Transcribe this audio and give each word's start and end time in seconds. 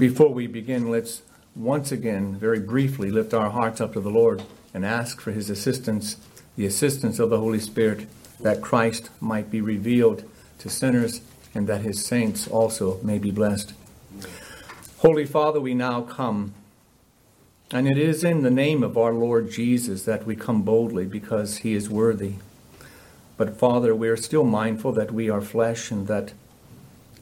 Before 0.00 0.32
we 0.32 0.46
begin, 0.46 0.90
let's 0.90 1.20
once 1.54 1.92
again, 1.92 2.34
very 2.36 2.58
briefly, 2.58 3.10
lift 3.10 3.34
our 3.34 3.50
hearts 3.50 3.82
up 3.82 3.92
to 3.92 4.00
the 4.00 4.08
Lord 4.08 4.42
and 4.72 4.82
ask 4.82 5.20
for 5.20 5.30
his 5.30 5.50
assistance, 5.50 6.16
the 6.56 6.64
assistance 6.64 7.18
of 7.18 7.28
the 7.28 7.38
Holy 7.38 7.60
Spirit, 7.60 8.06
that 8.40 8.62
Christ 8.62 9.10
might 9.20 9.50
be 9.50 9.60
revealed 9.60 10.24
to 10.60 10.70
sinners 10.70 11.20
and 11.54 11.66
that 11.66 11.82
his 11.82 12.02
saints 12.02 12.48
also 12.48 12.98
may 13.02 13.18
be 13.18 13.30
blessed. 13.30 13.74
Holy 15.00 15.26
Father, 15.26 15.60
we 15.60 15.74
now 15.74 16.00
come, 16.00 16.54
and 17.70 17.86
it 17.86 17.98
is 17.98 18.24
in 18.24 18.42
the 18.42 18.50
name 18.50 18.82
of 18.82 18.96
our 18.96 19.12
Lord 19.12 19.50
Jesus 19.50 20.04
that 20.04 20.24
we 20.24 20.34
come 20.34 20.62
boldly 20.62 21.04
because 21.04 21.58
he 21.58 21.74
is 21.74 21.90
worthy. 21.90 22.36
But 23.36 23.58
Father, 23.58 23.94
we 23.94 24.08
are 24.08 24.16
still 24.16 24.44
mindful 24.44 24.92
that 24.92 25.12
we 25.12 25.28
are 25.28 25.42
flesh 25.42 25.90
and 25.90 26.06
that 26.06 26.32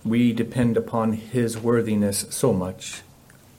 we 0.09 0.33
depend 0.33 0.77
upon 0.77 1.13
his 1.13 1.59
worthiness 1.59 2.27
so 2.31 2.53
much. 2.53 3.03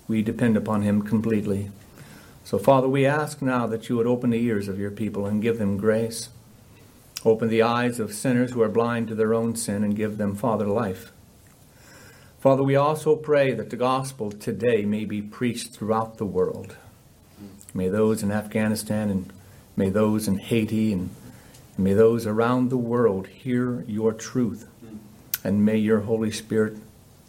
We 0.07 0.21
depend 0.21 0.57
upon 0.57 0.81
him 0.81 1.01
completely. 1.01 1.71
So, 2.43 2.57
Father, 2.57 2.87
we 2.87 3.05
ask 3.05 3.41
now 3.41 3.67
that 3.67 3.89
you 3.89 3.97
would 3.97 4.07
open 4.07 4.31
the 4.31 4.43
ears 4.43 4.67
of 4.67 4.79
your 4.79 4.91
people 4.91 5.25
and 5.25 5.41
give 5.41 5.59
them 5.59 5.77
grace. 5.77 6.29
Open 7.25 7.49
the 7.49 7.61
eyes 7.61 7.99
of 7.99 8.13
sinners 8.13 8.51
who 8.51 8.61
are 8.61 8.69
blind 8.69 9.09
to 9.09 9.15
their 9.15 9.33
own 9.33 9.55
sin 9.55 9.83
and 9.83 9.95
give 9.95 10.17
them, 10.17 10.35
Father, 10.35 10.65
life. 10.65 11.11
Father, 12.39 12.63
we 12.63 12.77
also 12.77 13.17
pray 13.17 13.53
that 13.53 13.69
the 13.69 13.75
gospel 13.75 14.31
today 14.31 14.85
may 14.85 15.03
be 15.03 15.21
preached 15.21 15.73
throughout 15.73 16.17
the 16.17 16.25
world. 16.25 16.77
May 17.73 17.89
those 17.89 18.23
in 18.23 18.31
Afghanistan 18.31 19.09
and 19.09 19.33
may 19.75 19.89
those 19.89 20.27
in 20.27 20.37
Haiti 20.37 20.93
and 20.93 21.09
may 21.77 21.93
those 21.93 22.25
around 22.25 22.69
the 22.69 22.77
world 22.77 23.27
hear 23.27 23.83
your 23.87 24.13
truth. 24.13 24.68
And 25.43 25.65
may 25.65 25.77
your 25.77 26.01
Holy 26.01 26.31
Spirit 26.31 26.77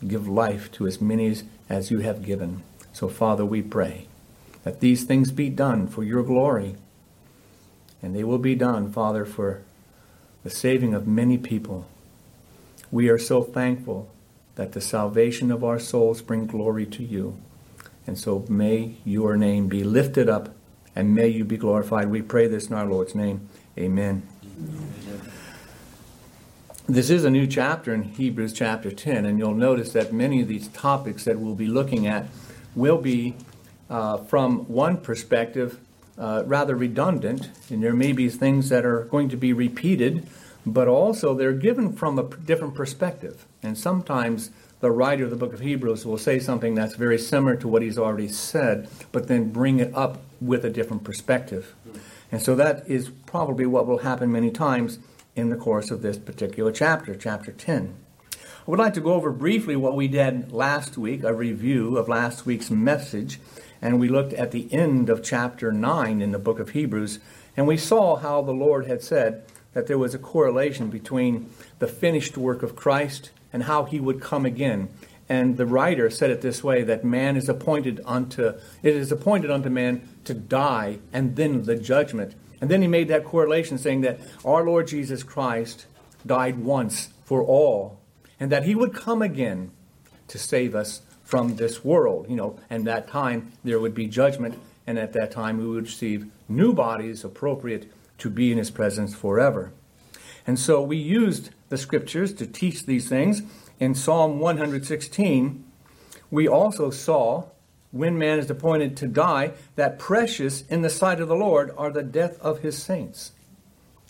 give 0.07 0.27
life 0.27 0.71
to 0.73 0.87
as 0.87 1.01
many 1.01 1.35
as 1.69 1.91
you 1.91 2.01
have 2.01 2.25
given. 2.25 2.63
So, 2.93 3.09
Father, 3.09 3.45
we 3.45 3.63
pray 3.63 4.07
that 4.65 4.81
these 4.81 5.05
things 5.05 5.31
be 5.31 5.49
done 5.49 5.87
for 5.87 6.03
your 6.03 6.23
glory. 6.23 6.77
And 8.03 8.15
they 8.15 8.25
will 8.25 8.39
be 8.39 8.55
done, 8.55 8.91
Father, 8.91 9.25
for 9.25 9.63
the 10.43 10.51
saving 10.51 10.95
of 10.95 11.07
many 11.07 11.39
people. 11.39 11.87
We 12.91 13.09
are 13.09 13.19
so 13.19 13.43
thankful 13.43 14.11
that 14.57 14.73
the 14.73 14.81
salvation 14.81 15.51
of 15.51 15.63
our 15.63 15.79
souls 15.79 16.23
bring 16.23 16.47
glory 16.47 16.87
to 16.87 17.05
you. 17.05 17.39
And 18.07 18.19
so 18.19 18.45
may 18.49 18.97
your 19.05 19.37
name 19.37 19.69
be 19.69 19.85
lifted 19.85 20.29
up 20.29 20.55
and 20.97 21.15
may 21.15 21.29
you 21.29 21.45
be 21.45 21.57
glorified. 21.57 22.09
We 22.09 22.23
pray 22.23 22.49
this 22.49 22.69
in 22.69 22.75
our 22.75 22.87
Lord's 22.87 23.15
name. 23.15 23.49
Amen. 23.79 24.27
Amen. 24.45 25.33
This 26.91 27.09
is 27.09 27.25
a 27.25 27.31
new 27.31 27.47
chapter 27.47 27.95
in 27.95 28.03
Hebrews 28.03 28.53
chapter 28.53 28.91
10, 28.91 29.25
and 29.25 29.39
you'll 29.39 29.55
notice 29.55 29.93
that 29.93 30.13
many 30.13 30.43
of 30.43 30.49
these 30.49 30.67
topics 30.67 31.23
that 31.23 31.39
we'll 31.39 31.55
be 31.55 31.69
looking 31.69 32.09
at 32.09 32.27
will 32.75 32.99
be, 32.99 33.37
uh, 33.89 34.17
from 34.17 34.65
one 34.67 34.97
perspective, 34.97 35.79
uh, 36.19 36.43
rather 36.47 36.75
redundant, 36.75 37.49
and 37.71 37.81
there 37.81 37.93
may 37.93 38.11
be 38.11 38.29
things 38.29 38.71
that 38.71 38.85
are 38.85 39.05
going 39.05 39.29
to 39.29 39.37
be 39.37 39.53
repeated, 39.53 40.27
but 40.67 40.89
also 40.89 41.33
they're 41.33 41.53
given 41.53 41.93
from 41.93 42.19
a 42.19 42.25
different 42.25 42.75
perspective. 42.75 43.47
And 43.63 43.79
sometimes 43.79 44.51
the 44.81 44.91
writer 44.91 45.23
of 45.23 45.31
the 45.31 45.37
book 45.37 45.53
of 45.53 45.61
Hebrews 45.61 46.05
will 46.05 46.19
say 46.19 46.41
something 46.41 46.75
that's 46.75 46.97
very 46.97 47.19
similar 47.19 47.55
to 47.55 47.69
what 47.69 47.83
he's 47.83 47.99
already 47.99 48.27
said, 48.27 48.89
but 49.13 49.29
then 49.29 49.53
bring 49.53 49.79
it 49.79 49.95
up 49.95 50.23
with 50.41 50.65
a 50.65 50.71
different 50.71 51.05
perspective. 51.05 51.73
And 52.33 52.43
so 52.43 52.57
that 52.57 52.89
is 52.89 53.11
probably 53.27 53.65
what 53.65 53.87
will 53.87 53.99
happen 53.99 54.33
many 54.33 54.51
times 54.51 54.99
in 55.37 55.51
the 55.51 55.57
course 55.57 55.91
of 55.91 56.03
this 56.03 56.19
particular 56.19 56.73
chapter, 56.73 57.15
chapter 57.15 57.53
10. 57.53 57.95
I 58.35 58.71
would 58.71 58.79
like 58.79 58.95
to 58.95 59.01
go 59.01 59.15
over 59.15 59.31
briefly 59.31 59.77
what 59.77 59.97
we 59.97 60.07
did 60.07 60.53
last 60.53 60.99
week, 60.99 61.23
a 61.25 61.33
review 61.33 61.97
of 61.97 62.09
last 62.09 62.47
week's 62.47 62.71
message, 62.71 63.41
and 63.81 63.99
we 63.99 64.09
looked 64.09 64.35
at 64.35 64.51
the 64.51 64.73
end 64.73 65.09
of 65.09 65.23
chapter 65.23 65.73
9 65.73 66.21
in 66.21 66.33
the 66.33 66.39
book 66.39 66.59
of 66.59 66.71
Hebrews, 66.71 67.19
and 67.57 67.67
we 67.67 67.77
saw 67.77 68.17
how 68.17 68.43
the 68.43 68.53
Lord 68.53 68.87
had 68.87 69.03
said 69.03 69.45
that 69.73 69.87
there 69.87 69.99
was 69.99 70.15
a 70.15 70.19
correlation 70.19 70.91
between 70.91 71.51
the 71.79 71.87
finished 71.87 72.37
work 72.37 72.63
of 72.63 72.77
Christ 72.77 73.31
and 73.53 73.65
how 73.65 73.85
he 73.85 74.01
would 74.01 74.21
come 74.21 74.45
again. 74.45 74.89
And 75.29 75.57
the 75.57 75.67
writer 75.67 76.11
said 76.11 76.31
it 76.31 76.41
this 76.41 76.65
way 76.65 76.83
that 76.83 77.05
man 77.05 77.37
is 77.37 77.49
appointed 77.49 78.01
unto 78.05 78.55
it 78.83 78.97
is 78.97 79.13
appointed 79.13 79.51
unto 79.51 79.69
man 79.69 80.09
to 80.25 80.35
die 80.35 80.99
and 81.13 81.37
then 81.37 81.63
the 81.63 81.77
judgment. 81.77 82.35
And 82.61 82.71
then 82.71 82.83
he 82.83 82.89
made 82.89 83.09
that 83.09 83.25
correlation 83.25 83.79
saying 83.79 84.03
that 84.03 84.21
our 84.45 84.65
Lord 84.65 84.89
Jesus 84.89 85.23
Christ 85.23 85.87
died 86.27 86.59
once 86.59 87.09
for 87.25 87.43
all 87.43 88.01
and 88.39 88.51
that 88.53 88.65
he 88.65 88.75
would 88.75 88.95
come 88.95 89.23
again 89.23 89.71
to 90.29 90.39
save 90.39 90.75
us 90.75 91.03
from 91.25 91.57
this 91.57 91.85
world, 91.85 92.27
you 92.29 92.37
know, 92.37 92.59
and 92.69 92.87
that 92.87 93.09
time 93.09 93.53
there 93.65 93.79
would 93.79 93.95
be 93.95 94.07
judgment 94.07 94.59
and 94.87 94.99
at 94.99 95.13
that 95.13 95.31
time 95.31 95.59
we 95.59 95.67
would 95.67 95.85
receive 95.85 96.27
new 96.49 96.73
bodies 96.73 97.25
appropriate 97.25 97.91
to 98.19 98.29
be 98.29 98.51
in 98.51 98.59
his 98.59 98.71
presence 98.71 99.15
forever. 99.15 99.73
And 100.47 100.59
so 100.59 100.83
we 100.83 100.97
used 100.97 101.51
the 101.69 101.79
scriptures 101.79 102.33
to 102.35 102.47
teach 102.47 102.87
these 102.87 103.09
things. 103.09 103.43
In 103.79 103.95
Psalm 103.95 104.41
116, 104.41 105.65
we 106.31 106.49
also 106.49 106.91
saw 106.91 107.47
when 107.93 108.19
man 108.19 108.39
is 108.39 108.51
appointed 108.51 108.97
to 108.99 109.07
die, 109.07 109.53
that 109.75 109.99
precious 109.99 110.63
in 110.69 110.83
the 110.83 110.91
sight 110.91 111.21
of 111.21 111.29
the 111.29 111.35
Lord 111.35 111.73
are 111.77 111.91
the 111.91 112.03
death 112.03 112.41
of 112.41 112.61
his 112.61 112.81
saints. 112.81 113.33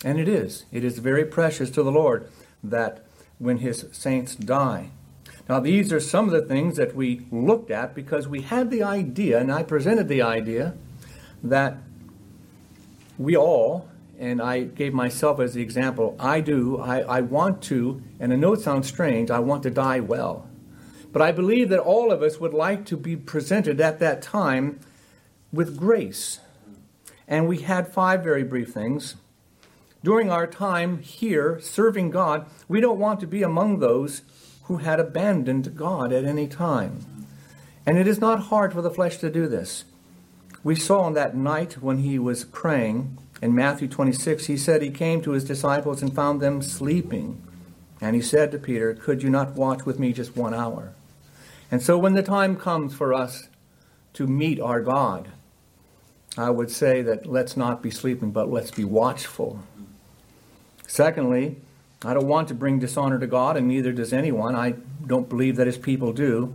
And 0.03 0.19
it 0.19 0.27
is. 0.27 0.65
It 0.71 0.83
is 0.83 0.99
very 0.99 1.25
precious 1.25 1.69
to 1.71 1.83
the 1.83 1.91
Lord 1.91 2.27
that 2.63 3.05
when 3.39 3.57
his 3.57 3.85
saints 3.91 4.35
die. 4.35 4.91
Now, 5.49 5.59
these 5.59 5.91
are 5.91 5.99
some 5.99 6.25
of 6.25 6.31
the 6.31 6.47
things 6.47 6.77
that 6.77 6.95
we 6.95 7.25
looked 7.31 7.71
at 7.71 7.95
because 7.95 8.27
we 8.27 8.41
had 8.41 8.69
the 8.69 8.83
idea, 8.83 9.39
and 9.39 9.51
I 9.51 9.63
presented 9.63 10.07
the 10.07 10.21
idea, 10.21 10.75
that 11.43 11.77
we 13.17 13.35
all, 13.35 13.89
and 14.19 14.41
I 14.41 14.61
gave 14.63 14.93
myself 14.93 15.39
as 15.39 15.55
the 15.55 15.61
example, 15.61 16.15
I 16.19 16.41
do, 16.41 16.79
I, 16.79 16.99
I 17.01 17.21
want 17.21 17.63
to, 17.63 18.01
and 18.19 18.31
I 18.31 18.35
know 18.35 18.53
it 18.53 18.61
sounds 18.61 18.87
strange, 18.87 19.31
I 19.31 19.39
want 19.39 19.63
to 19.63 19.71
die 19.71 19.99
well. 19.99 20.47
But 21.11 21.21
I 21.21 21.31
believe 21.31 21.69
that 21.69 21.79
all 21.79 22.11
of 22.11 22.21
us 22.21 22.39
would 22.39 22.53
like 22.53 22.85
to 22.85 22.97
be 22.97 23.15
presented 23.15 23.81
at 23.81 23.99
that 23.99 24.21
time 24.21 24.79
with 25.51 25.77
grace. 25.77 26.39
And 27.27 27.47
we 27.47 27.59
had 27.59 27.87
five 27.87 28.23
very 28.23 28.43
brief 28.43 28.73
things. 28.73 29.15
During 30.03 30.31
our 30.31 30.47
time 30.47 30.99
here 30.99 31.59
serving 31.61 32.11
God, 32.11 32.45
we 32.67 32.81
don't 32.81 32.99
want 32.99 33.19
to 33.19 33.27
be 33.27 33.43
among 33.43 33.79
those 33.79 34.21
who 34.63 34.77
had 34.77 34.99
abandoned 34.99 35.75
God 35.75 36.11
at 36.13 36.25
any 36.25 36.47
time. 36.47 37.05
And 37.85 37.97
it 37.97 38.07
is 38.07 38.19
not 38.19 38.43
hard 38.43 38.73
for 38.73 38.81
the 38.81 38.91
flesh 38.91 39.17
to 39.17 39.29
do 39.29 39.47
this. 39.47 39.85
We 40.63 40.75
saw 40.75 41.01
on 41.01 41.13
that 41.13 41.35
night 41.35 41.81
when 41.81 41.99
he 41.99 42.19
was 42.19 42.45
praying 42.45 43.17
in 43.41 43.55
Matthew 43.55 43.87
26, 43.87 44.45
he 44.45 44.55
said 44.55 44.81
he 44.81 44.91
came 44.91 45.21
to 45.23 45.31
his 45.31 45.43
disciples 45.43 46.01
and 46.01 46.13
found 46.13 46.41
them 46.41 46.61
sleeping. 46.61 47.41
And 47.99 48.15
he 48.15 48.21
said 48.21 48.51
to 48.51 48.59
Peter, 48.59 48.93
Could 48.93 49.23
you 49.23 49.29
not 49.29 49.55
watch 49.55 49.85
with 49.85 49.97
me 49.97 50.13
just 50.13 50.35
one 50.35 50.53
hour? 50.53 50.93
And 51.71 51.81
so 51.81 51.97
when 51.97 52.13
the 52.13 52.21
time 52.21 52.57
comes 52.57 52.93
for 52.93 53.13
us 53.13 53.47
to 54.13 54.27
meet 54.27 54.59
our 54.59 54.81
God, 54.81 55.29
I 56.37 56.49
would 56.49 56.69
say 56.69 57.01
that 57.01 57.25
let's 57.25 57.55
not 57.55 57.81
be 57.81 57.89
sleeping, 57.89 58.31
but 58.31 58.51
let's 58.51 58.71
be 58.71 58.83
watchful. 58.83 59.63
Secondly, 60.85 61.55
I 62.03 62.13
don't 62.13 62.27
want 62.27 62.49
to 62.49 62.53
bring 62.53 62.79
dishonor 62.79 63.19
to 63.19 63.27
God, 63.27 63.55
and 63.55 63.67
neither 63.67 63.93
does 63.93 64.11
anyone. 64.11 64.55
I 64.55 64.75
don't 65.05 65.29
believe 65.29 65.55
that 65.55 65.67
his 65.67 65.77
people 65.77 66.11
do. 66.11 66.53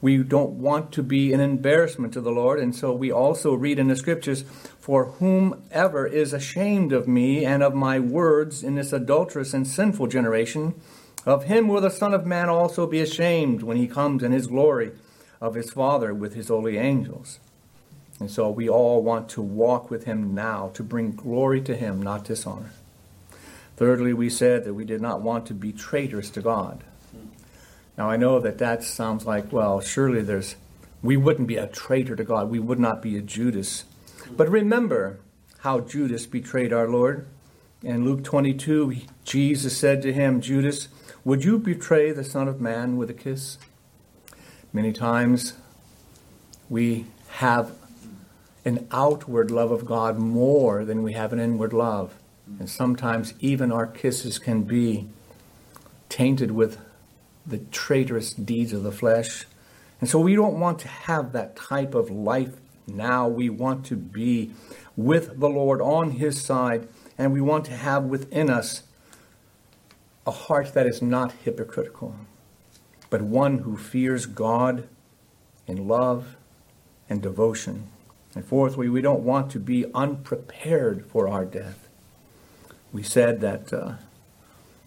We 0.00 0.18
don't 0.18 0.52
want 0.52 0.92
to 0.92 1.02
be 1.02 1.32
an 1.32 1.40
embarrassment 1.40 2.12
to 2.14 2.20
the 2.20 2.32
Lord, 2.32 2.58
and 2.58 2.74
so 2.74 2.92
we 2.92 3.10
also 3.10 3.54
read 3.54 3.78
in 3.78 3.88
the 3.88 3.96
scriptures, 3.96 4.42
For 4.80 5.06
whomever 5.06 6.06
is 6.06 6.32
ashamed 6.32 6.92
of 6.92 7.08
me 7.08 7.44
and 7.44 7.62
of 7.62 7.74
my 7.74 7.98
words 8.00 8.62
in 8.62 8.74
this 8.74 8.92
adulterous 8.92 9.54
and 9.54 9.66
sinful 9.66 10.08
generation, 10.08 10.74
of 11.24 11.44
him 11.44 11.68
will 11.68 11.80
the 11.80 11.90
Son 11.90 12.14
of 12.14 12.26
Man 12.26 12.48
also 12.48 12.86
be 12.86 13.00
ashamed 13.00 13.62
when 13.62 13.76
he 13.76 13.86
comes 13.86 14.22
in 14.22 14.32
his 14.32 14.46
glory 14.46 14.92
of 15.40 15.54
his 15.54 15.70
Father 15.70 16.12
with 16.12 16.34
his 16.34 16.48
holy 16.48 16.78
angels. 16.78 17.38
And 18.18 18.30
so 18.30 18.50
we 18.50 18.68
all 18.68 19.02
want 19.02 19.28
to 19.30 19.42
walk 19.42 19.90
with 19.90 20.04
him 20.04 20.34
now, 20.34 20.70
to 20.74 20.82
bring 20.82 21.12
glory 21.12 21.60
to 21.62 21.76
him, 21.76 22.00
not 22.00 22.24
dishonor. 22.24 22.70
Thirdly, 23.76 24.12
we 24.12 24.30
said 24.30 24.64
that 24.64 24.74
we 24.74 24.84
did 24.84 25.00
not 25.00 25.22
want 25.22 25.46
to 25.46 25.54
be 25.54 25.72
traitors 25.72 26.30
to 26.30 26.40
God. 26.40 26.84
Now 27.98 28.10
I 28.10 28.16
know 28.16 28.38
that 28.38 28.58
that 28.58 28.84
sounds 28.84 29.26
like, 29.26 29.52
well, 29.52 29.80
surely 29.80 30.22
there's, 30.22 30.56
we 31.02 31.16
wouldn't 31.16 31.48
be 31.48 31.56
a 31.56 31.66
traitor 31.66 32.14
to 32.14 32.24
God. 32.24 32.48
We 32.48 32.60
would 32.60 32.78
not 32.78 33.02
be 33.02 33.16
a 33.16 33.22
Judas. 33.22 33.84
But 34.30 34.48
remember 34.48 35.18
how 35.58 35.80
Judas 35.80 36.26
betrayed 36.26 36.72
our 36.72 36.88
Lord. 36.88 37.26
In 37.82 38.04
Luke 38.04 38.22
22, 38.22 38.96
Jesus 39.24 39.76
said 39.76 40.02
to 40.02 40.12
him, 40.12 40.40
Judas, 40.40 40.88
would 41.24 41.44
you 41.44 41.58
betray 41.58 42.10
the 42.10 42.24
Son 42.24 42.48
of 42.48 42.60
Man 42.60 42.96
with 42.96 43.08
a 43.08 43.14
kiss? 43.14 43.58
Many 44.72 44.92
times 44.92 45.54
we 46.68 47.06
have 47.28 47.72
an 48.64 48.88
outward 48.90 49.50
love 49.50 49.70
of 49.70 49.84
God 49.84 50.18
more 50.18 50.84
than 50.84 51.02
we 51.02 51.12
have 51.12 51.32
an 51.32 51.38
inward 51.38 51.72
love. 51.72 52.14
And 52.58 52.68
sometimes 52.68 53.34
even 53.40 53.70
our 53.70 53.86
kisses 53.86 54.38
can 54.38 54.62
be 54.62 55.08
tainted 56.08 56.50
with 56.50 56.78
the 57.46 57.58
traitorous 57.58 58.32
deeds 58.32 58.72
of 58.72 58.82
the 58.82 58.92
flesh. 58.92 59.46
And 60.00 60.10
so 60.10 60.18
we 60.18 60.34
don't 60.34 60.58
want 60.58 60.80
to 60.80 60.88
have 60.88 61.32
that 61.32 61.54
type 61.54 61.94
of 61.94 62.10
life 62.10 62.56
now. 62.86 63.28
We 63.28 63.48
want 63.48 63.86
to 63.86 63.96
be 63.96 64.52
with 64.96 65.38
the 65.38 65.48
Lord 65.48 65.80
on 65.80 66.12
His 66.12 66.40
side, 66.40 66.88
and 67.16 67.32
we 67.32 67.40
want 67.40 67.64
to 67.66 67.76
have 67.76 68.04
within 68.04 68.50
us 68.50 68.82
a 70.26 70.30
heart 70.30 70.74
that 70.74 70.86
is 70.86 71.02
not 71.02 71.32
hypocritical, 71.44 72.14
but 73.10 73.22
one 73.22 73.58
who 73.58 73.76
fears 73.76 74.26
God 74.26 74.88
in 75.66 75.88
love 75.88 76.36
and 77.08 77.20
devotion. 77.20 77.88
And 78.34 78.44
fourthly, 78.44 78.88
we 78.88 79.02
don't 79.02 79.22
want 79.22 79.50
to 79.52 79.60
be 79.60 79.86
unprepared 79.94 81.06
for 81.06 81.28
our 81.28 81.44
death. 81.44 81.88
We 82.92 83.02
said 83.02 83.40
that 83.40 83.72
uh, 83.72 83.94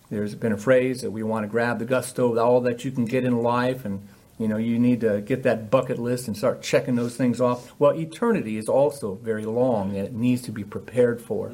there's 0.10 0.36
been 0.36 0.52
a 0.52 0.58
phrase 0.58 1.02
that 1.02 1.12
we 1.12 1.24
want 1.24 1.44
to 1.44 1.48
grab 1.48 1.80
the 1.80 1.86
gusto 1.86 2.32
of 2.32 2.38
all 2.38 2.62
that 2.62 2.86
you 2.86 2.92
can 2.92 3.06
get 3.06 3.24
in 3.24 3.42
life, 3.44 3.86
and 3.86 4.08
you 4.40 4.48
know 4.48 4.58
you 4.58 4.80
need 4.80 5.02
to 5.02 5.22
get 5.22 5.44
that 5.44 5.70
bucket 5.70 6.00
list 6.00 6.28
and 6.28 6.38
start 6.38 6.62
checking 6.62 6.96
those 6.96 7.16
things 7.16 7.42
off. 7.42 7.74
Well, 7.80 7.96
eternity 8.00 8.58
is 8.58 8.70
also 8.70 9.16
very 9.16 9.46
long, 9.46 9.96
and 9.96 10.06
it 10.06 10.14
needs 10.14 10.42
to 10.44 10.52
be 10.52 10.64
prepared 10.64 11.22
for. 11.22 11.52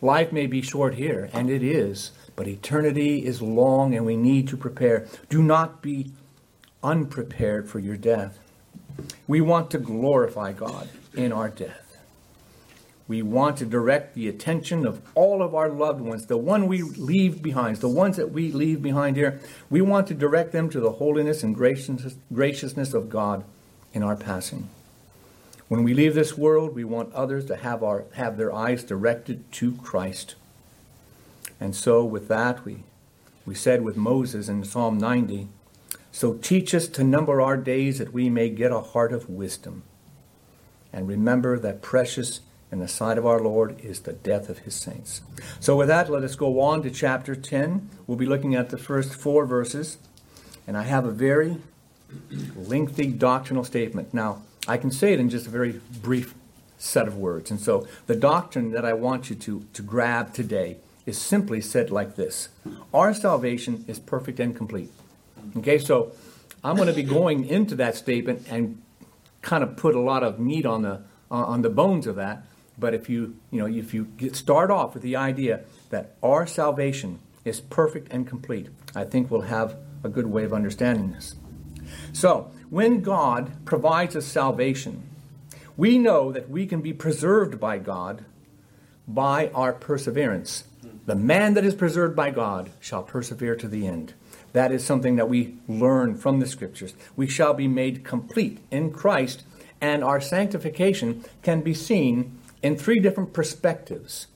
Life 0.00 0.32
may 0.32 0.46
be 0.46 0.62
short 0.62 0.94
here, 0.94 1.30
and 1.32 1.48
it 1.48 1.62
is, 1.62 2.10
but 2.42 2.48
eternity 2.48 3.24
is 3.24 3.40
long, 3.40 3.94
and 3.94 4.04
we 4.04 4.16
need 4.16 4.48
to 4.48 4.56
prepare. 4.56 5.06
Do 5.28 5.40
not 5.40 5.80
be 5.80 6.10
unprepared 6.82 7.70
for 7.70 7.78
your 7.78 7.96
death. 7.96 8.36
We 9.28 9.40
want 9.40 9.70
to 9.70 9.78
glorify 9.78 10.50
God 10.50 10.88
in 11.14 11.30
our 11.30 11.48
death. 11.48 11.98
We 13.06 13.22
want 13.22 13.58
to 13.58 13.64
direct 13.64 14.16
the 14.16 14.26
attention 14.26 14.88
of 14.88 15.00
all 15.14 15.40
of 15.40 15.54
our 15.54 15.68
loved 15.68 16.00
ones, 16.00 16.26
the 16.26 16.36
one 16.36 16.66
we 16.66 16.82
leave 16.82 17.44
behind, 17.44 17.76
the 17.76 17.88
ones 17.88 18.16
that 18.16 18.32
we 18.32 18.50
leave 18.50 18.82
behind 18.82 19.14
here. 19.14 19.40
We 19.70 19.80
want 19.80 20.08
to 20.08 20.14
direct 20.14 20.50
them 20.50 20.68
to 20.70 20.80
the 20.80 20.94
holiness 20.94 21.44
and 21.44 21.54
graciousness 21.54 22.92
of 22.92 23.08
God 23.08 23.44
in 23.92 24.02
our 24.02 24.16
passing. 24.16 24.68
When 25.68 25.84
we 25.84 25.94
leave 25.94 26.14
this 26.14 26.36
world, 26.36 26.74
we 26.74 26.82
want 26.82 27.14
others 27.14 27.44
to 27.44 27.54
have, 27.54 27.84
our, 27.84 28.06
have 28.14 28.36
their 28.36 28.52
eyes 28.52 28.82
directed 28.82 29.52
to 29.52 29.76
Christ. 29.76 30.34
And 31.62 31.76
so, 31.76 32.04
with 32.04 32.26
that, 32.26 32.64
we, 32.64 32.82
we 33.46 33.54
said 33.54 33.84
with 33.84 33.96
Moses 33.96 34.48
in 34.48 34.64
Psalm 34.64 34.98
90 34.98 35.46
So 36.10 36.34
teach 36.34 36.74
us 36.74 36.88
to 36.88 37.04
number 37.04 37.40
our 37.40 37.56
days 37.56 37.98
that 37.98 38.12
we 38.12 38.28
may 38.28 38.48
get 38.48 38.72
a 38.72 38.80
heart 38.80 39.12
of 39.12 39.30
wisdom 39.30 39.84
and 40.92 41.06
remember 41.06 41.60
that 41.60 41.80
precious 41.80 42.40
in 42.72 42.80
the 42.80 42.88
sight 42.88 43.16
of 43.16 43.24
our 43.24 43.38
Lord 43.38 43.78
is 43.80 44.00
the 44.00 44.12
death 44.12 44.48
of 44.48 44.58
his 44.58 44.74
saints. 44.74 45.20
So, 45.60 45.76
with 45.76 45.86
that, 45.86 46.10
let 46.10 46.24
us 46.24 46.34
go 46.34 46.58
on 46.60 46.82
to 46.82 46.90
chapter 46.90 47.36
10. 47.36 47.88
We'll 48.08 48.18
be 48.18 48.26
looking 48.26 48.56
at 48.56 48.70
the 48.70 48.78
first 48.78 49.14
four 49.14 49.46
verses, 49.46 49.98
and 50.66 50.76
I 50.76 50.82
have 50.82 51.04
a 51.04 51.12
very 51.12 51.58
lengthy 52.56 53.06
doctrinal 53.12 53.62
statement. 53.62 54.12
Now, 54.12 54.42
I 54.66 54.78
can 54.78 54.90
say 54.90 55.12
it 55.12 55.20
in 55.20 55.30
just 55.30 55.46
a 55.46 55.50
very 55.50 55.80
brief 56.02 56.34
set 56.76 57.06
of 57.06 57.16
words. 57.16 57.52
And 57.52 57.60
so, 57.60 57.86
the 58.08 58.16
doctrine 58.16 58.72
that 58.72 58.84
I 58.84 58.94
want 58.94 59.30
you 59.30 59.36
to, 59.36 59.64
to 59.74 59.82
grab 59.82 60.34
today 60.34 60.78
is 61.06 61.18
simply 61.18 61.60
said 61.60 61.90
like 61.90 62.16
this 62.16 62.48
Our 62.92 63.14
salvation 63.14 63.84
is 63.88 63.98
perfect 63.98 64.40
and 64.40 64.56
complete. 64.56 64.90
Okay, 65.56 65.78
so 65.78 66.12
I'm 66.62 66.76
going 66.76 66.88
to 66.88 66.94
be 66.94 67.02
going 67.02 67.46
into 67.46 67.74
that 67.76 67.96
statement 67.96 68.46
and 68.48 68.80
kind 69.40 69.64
of 69.64 69.76
put 69.76 69.94
a 69.94 70.00
lot 70.00 70.22
of 70.22 70.38
meat 70.38 70.64
on 70.66 70.82
the 70.82 71.02
on 71.30 71.62
the 71.62 71.70
bones 71.70 72.06
of 72.06 72.16
that. 72.16 72.44
But 72.78 72.94
if 72.94 73.08
you 73.08 73.36
you 73.50 73.60
know 73.60 73.66
if 73.66 73.92
you 73.92 74.04
get, 74.04 74.36
start 74.36 74.70
off 74.70 74.94
with 74.94 75.02
the 75.02 75.16
idea 75.16 75.60
that 75.90 76.16
our 76.22 76.46
salvation 76.46 77.18
is 77.44 77.60
perfect 77.60 78.12
and 78.12 78.26
complete, 78.26 78.68
I 78.94 79.04
think 79.04 79.30
we'll 79.30 79.42
have 79.42 79.76
a 80.04 80.08
good 80.08 80.26
way 80.26 80.44
of 80.44 80.52
understanding 80.52 81.12
this. 81.12 81.34
So 82.12 82.50
when 82.70 83.00
God 83.00 83.64
provides 83.64 84.16
us 84.16 84.26
salvation, 84.26 85.02
we 85.76 85.98
know 85.98 86.32
that 86.32 86.48
we 86.48 86.66
can 86.66 86.80
be 86.80 86.92
preserved 86.92 87.58
by 87.58 87.78
God 87.78 88.24
by 89.06 89.48
our 89.48 89.72
perseverance. 89.72 90.64
The 91.06 91.16
man 91.16 91.54
that 91.54 91.64
is 91.64 91.74
preserved 91.74 92.14
by 92.14 92.30
God 92.30 92.70
shall 92.80 93.02
persevere 93.02 93.56
to 93.56 93.68
the 93.68 93.86
end. 93.86 94.14
That 94.52 94.70
is 94.70 94.84
something 94.84 95.16
that 95.16 95.28
we 95.28 95.56
learn 95.66 96.16
from 96.16 96.38
the 96.38 96.46
scriptures. 96.46 96.94
We 97.16 97.26
shall 97.26 97.54
be 97.54 97.68
made 97.68 98.04
complete 98.04 98.58
in 98.70 98.92
Christ, 98.92 99.42
and 99.80 100.04
our 100.04 100.20
sanctification 100.20 101.24
can 101.42 101.62
be 101.62 101.74
seen 101.74 102.38
in 102.62 102.76
three 102.76 103.00
different 103.00 103.32
perspectives. 103.32 104.28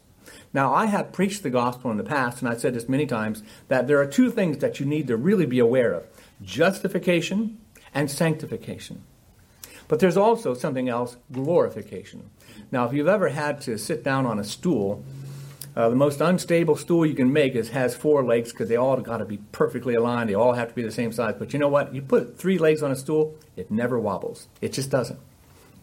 Now, 0.53 0.75
I 0.75 0.87
have 0.87 1.13
preached 1.13 1.43
the 1.43 1.51
gospel 1.51 1.91
in 1.91 1.99
the 1.99 2.03
past, 2.03 2.41
and 2.41 2.49
I've 2.49 2.61
said 2.61 2.75
this 2.75 2.89
many 2.89 3.07
times, 3.07 3.43
that 3.69 3.87
there 3.87 4.01
are 4.01 4.07
two 4.07 4.31
things 4.31 4.59
that 4.59 4.81
you 4.81 4.87
need 4.87 5.07
to 5.09 5.17
really 5.17 5.47
be 5.47 5.59
aware 5.59 5.93
of 5.93 6.07
justification 6.43 7.59
and 7.95 8.11
sanctification. 8.11 9.03
But 9.89 10.01
there's 10.01 10.17
also 10.17 10.55
something 10.55 10.89
else 10.89 11.17
glorification. 11.33 12.31
Now, 12.73 12.87
if 12.87 12.93
you've 12.93 13.09
ever 13.09 13.29
had 13.29 13.61
to 13.63 13.79
sit 13.79 14.03
down 14.03 14.27
on 14.27 14.39
a 14.39 14.45
stool 14.45 15.05
uh, 15.77 15.91
the 15.91 15.97
most 15.97 16.23
unstable 16.23 16.75
stool 16.75 17.05
you 17.05 17.15
can 17.15 17.31
make 17.31 17.55
is 17.55 17.69
has 17.69 17.95
four 17.95 18.25
legs 18.25 18.51
because 18.51 18.69
they 18.69 18.77
all 18.77 18.97
got 18.97 19.19
to 19.19 19.27
be 19.27 19.37
perfectly 19.53 19.95
aligned. 19.95 20.31
They 20.31 20.35
all 20.35 20.55
have 20.55 20.69
to 20.69 20.75
be 20.75 20.83
the 20.83 20.91
same 20.91 21.13
size. 21.13 21.35
But 21.39 21.53
you 21.53 21.59
know 21.59 21.69
what? 21.69 21.95
You 21.95 22.01
put 22.01 22.39
three 22.39 22.57
legs 22.57 22.83
on 22.83 22.91
a 22.91 22.97
stool, 22.97 23.37
it 23.57 23.71
never 23.71 23.99
wobbles. 24.01 24.49
It 24.63 24.73
just 24.73 24.91
doesn't. 24.91 25.21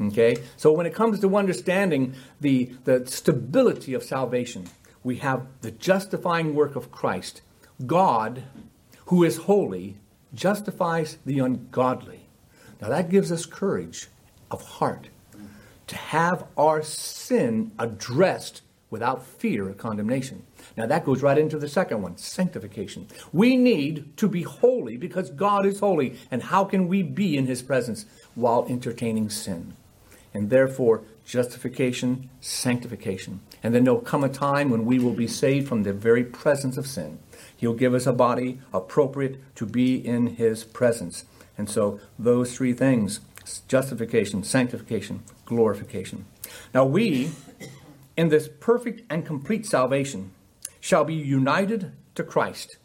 Okay? 0.02 0.38
So 0.58 0.72
when 0.72 0.88
it 0.88 0.96
comes 0.96 1.20
to 1.20 1.38
understanding 1.38 2.16
the, 2.42 2.74
the 2.86 3.06
stability 3.06 3.94
of 3.94 4.02
salvation, 4.02 4.68
we 5.04 5.18
have 5.18 5.46
the 5.62 5.70
justifying 5.70 6.56
work 6.56 6.76
of 6.76 6.92
Christ. 6.92 7.44
God, 7.86 8.44
who 9.06 9.24
is 9.24 9.38
holy, 9.38 9.98
justifies 10.34 11.20
the 11.24 11.38
ungodly. 11.38 12.23
Now 12.84 12.90
that 12.90 13.10
gives 13.10 13.32
us 13.32 13.46
courage 13.46 14.10
of 14.52 14.62
heart 14.62 15.08
to 15.88 15.96
have 15.96 16.44
our 16.58 16.84
sin 16.84 17.72
addressed 17.80 18.62
without 18.90 19.26
fear 19.26 19.70
of 19.70 19.78
condemnation. 19.78 20.44
Now 20.76 20.86
that 20.88 21.06
goes 21.06 21.24
right 21.24 21.38
into 21.38 21.58
the 21.58 21.70
second 21.70 22.02
one 22.02 22.18
sanctification. 22.18 23.08
We 23.32 23.56
need 23.56 24.18
to 24.18 24.28
be 24.28 24.42
holy 24.42 24.98
because 24.98 25.30
God 25.30 25.66
is 25.66 25.80
holy. 25.80 26.18
And 26.30 26.44
how 26.44 26.66
can 26.66 26.90
we 26.90 27.04
be 27.04 27.38
in 27.38 27.46
his 27.46 27.62
presence 27.62 28.06
while 28.36 28.66
entertaining 28.68 29.30
sin? 29.30 29.78
And 30.34 30.50
therefore, 30.50 31.04
justification, 31.26 32.30
sanctification. 32.42 33.40
And 33.64 33.74
then 33.74 33.86
there'll 33.86 34.02
come 34.02 34.26
a 34.26 34.30
time 34.30 34.70
when 34.70 34.84
we 34.84 35.00
will 35.00 35.14
be 35.14 35.28
saved 35.28 35.70
from 35.70 35.84
the 35.84 35.94
very 35.94 36.26
presence 36.26 36.76
of 36.76 36.86
sin. 36.86 37.20
He'll 37.56 37.76
give 37.76 37.94
us 37.94 38.06
a 38.06 38.12
body 38.12 38.60
appropriate 38.74 39.56
to 39.56 39.66
be 39.66 40.06
in 40.06 40.36
his 40.36 40.66
presence. 40.66 41.24
And 41.58 41.70
so, 41.70 42.00
those 42.18 42.56
three 42.56 42.74
things 42.74 43.20
justification, 43.68 44.44
sanctification, 44.44 45.22
glorification. 45.46 46.26
Now, 46.74 46.86
we 46.86 47.32
in 48.16 48.30
this 48.30 48.50
perfect 48.60 49.02
and 49.10 49.26
complete 49.26 49.66
salvation 49.66 50.32
shall 50.80 51.04
be 51.04 51.16
united 51.16 51.92
to 52.16 52.24
Christ. 52.24 52.78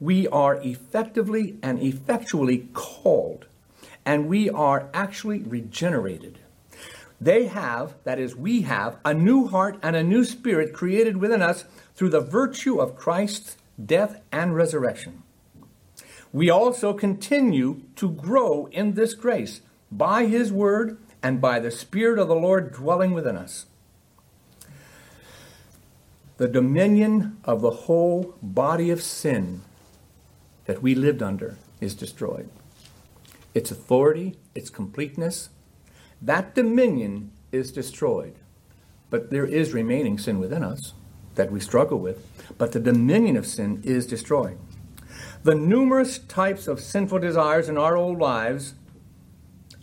We 0.00 0.26
are 0.28 0.56
effectively 0.56 1.56
and 1.62 1.80
effectually 1.80 2.68
called, 2.72 3.46
and 4.04 4.28
we 4.28 4.50
are 4.50 4.88
actually 4.92 5.40
regenerated. 5.42 6.38
They 7.20 7.46
have, 7.46 7.94
that 8.04 8.18
is, 8.18 8.34
we 8.34 8.62
have, 8.62 8.98
a 9.04 9.14
new 9.14 9.46
heart 9.46 9.78
and 9.82 9.94
a 9.94 10.02
new 10.02 10.24
spirit 10.24 10.72
created 10.72 11.16
within 11.16 11.42
us 11.42 11.64
through 11.94 12.10
the 12.10 12.20
virtue 12.20 12.80
of 12.80 12.96
Christ's 12.96 13.56
death 13.82 14.20
and 14.32 14.54
resurrection. 14.54 15.22
We 16.34 16.50
also 16.50 16.92
continue 16.92 17.80
to 17.96 18.10
grow 18.10 18.66
in 18.66 18.92
this 18.92 19.14
grace 19.14 19.62
by 19.90 20.26
His 20.26 20.52
Word 20.52 20.98
and 21.22 21.40
by 21.40 21.60
the 21.60 21.70
Spirit 21.70 22.18
of 22.18 22.28
the 22.28 22.34
Lord 22.34 22.74
dwelling 22.74 23.12
within 23.12 23.36
us 23.36 23.64
the 26.36 26.48
dominion 26.48 27.38
of 27.44 27.60
the 27.60 27.70
whole 27.70 28.34
body 28.42 28.90
of 28.90 29.02
sin 29.02 29.62
that 30.64 30.82
we 30.82 30.94
lived 30.94 31.22
under 31.22 31.56
is 31.80 31.94
destroyed. 31.94 32.48
Its 33.54 33.70
authority, 33.70 34.36
its 34.54 34.70
completeness, 34.70 35.50
that 36.20 36.54
dominion 36.54 37.30
is 37.52 37.70
destroyed. 37.70 38.34
But 39.10 39.30
there 39.30 39.46
is 39.46 39.72
remaining 39.72 40.18
sin 40.18 40.40
within 40.40 40.64
us 40.64 40.94
that 41.36 41.52
we 41.52 41.60
struggle 41.60 41.98
with, 41.98 42.26
but 42.58 42.72
the 42.72 42.80
dominion 42.80 43.36
of 43.36 43.46
sin 43.46 43.80
is 43.84 44.06
destroyed. 44.06 44.58
The 45.42 45.54
numerous 45.54 46.18
types 46.18 46.66
of 46.66 46.80
sinful 46.80 47.18
desires 47.18 47.68
in 47.68 47.76
our 47.76 47.96
old 47.96 48.18
lives 48.18 48.74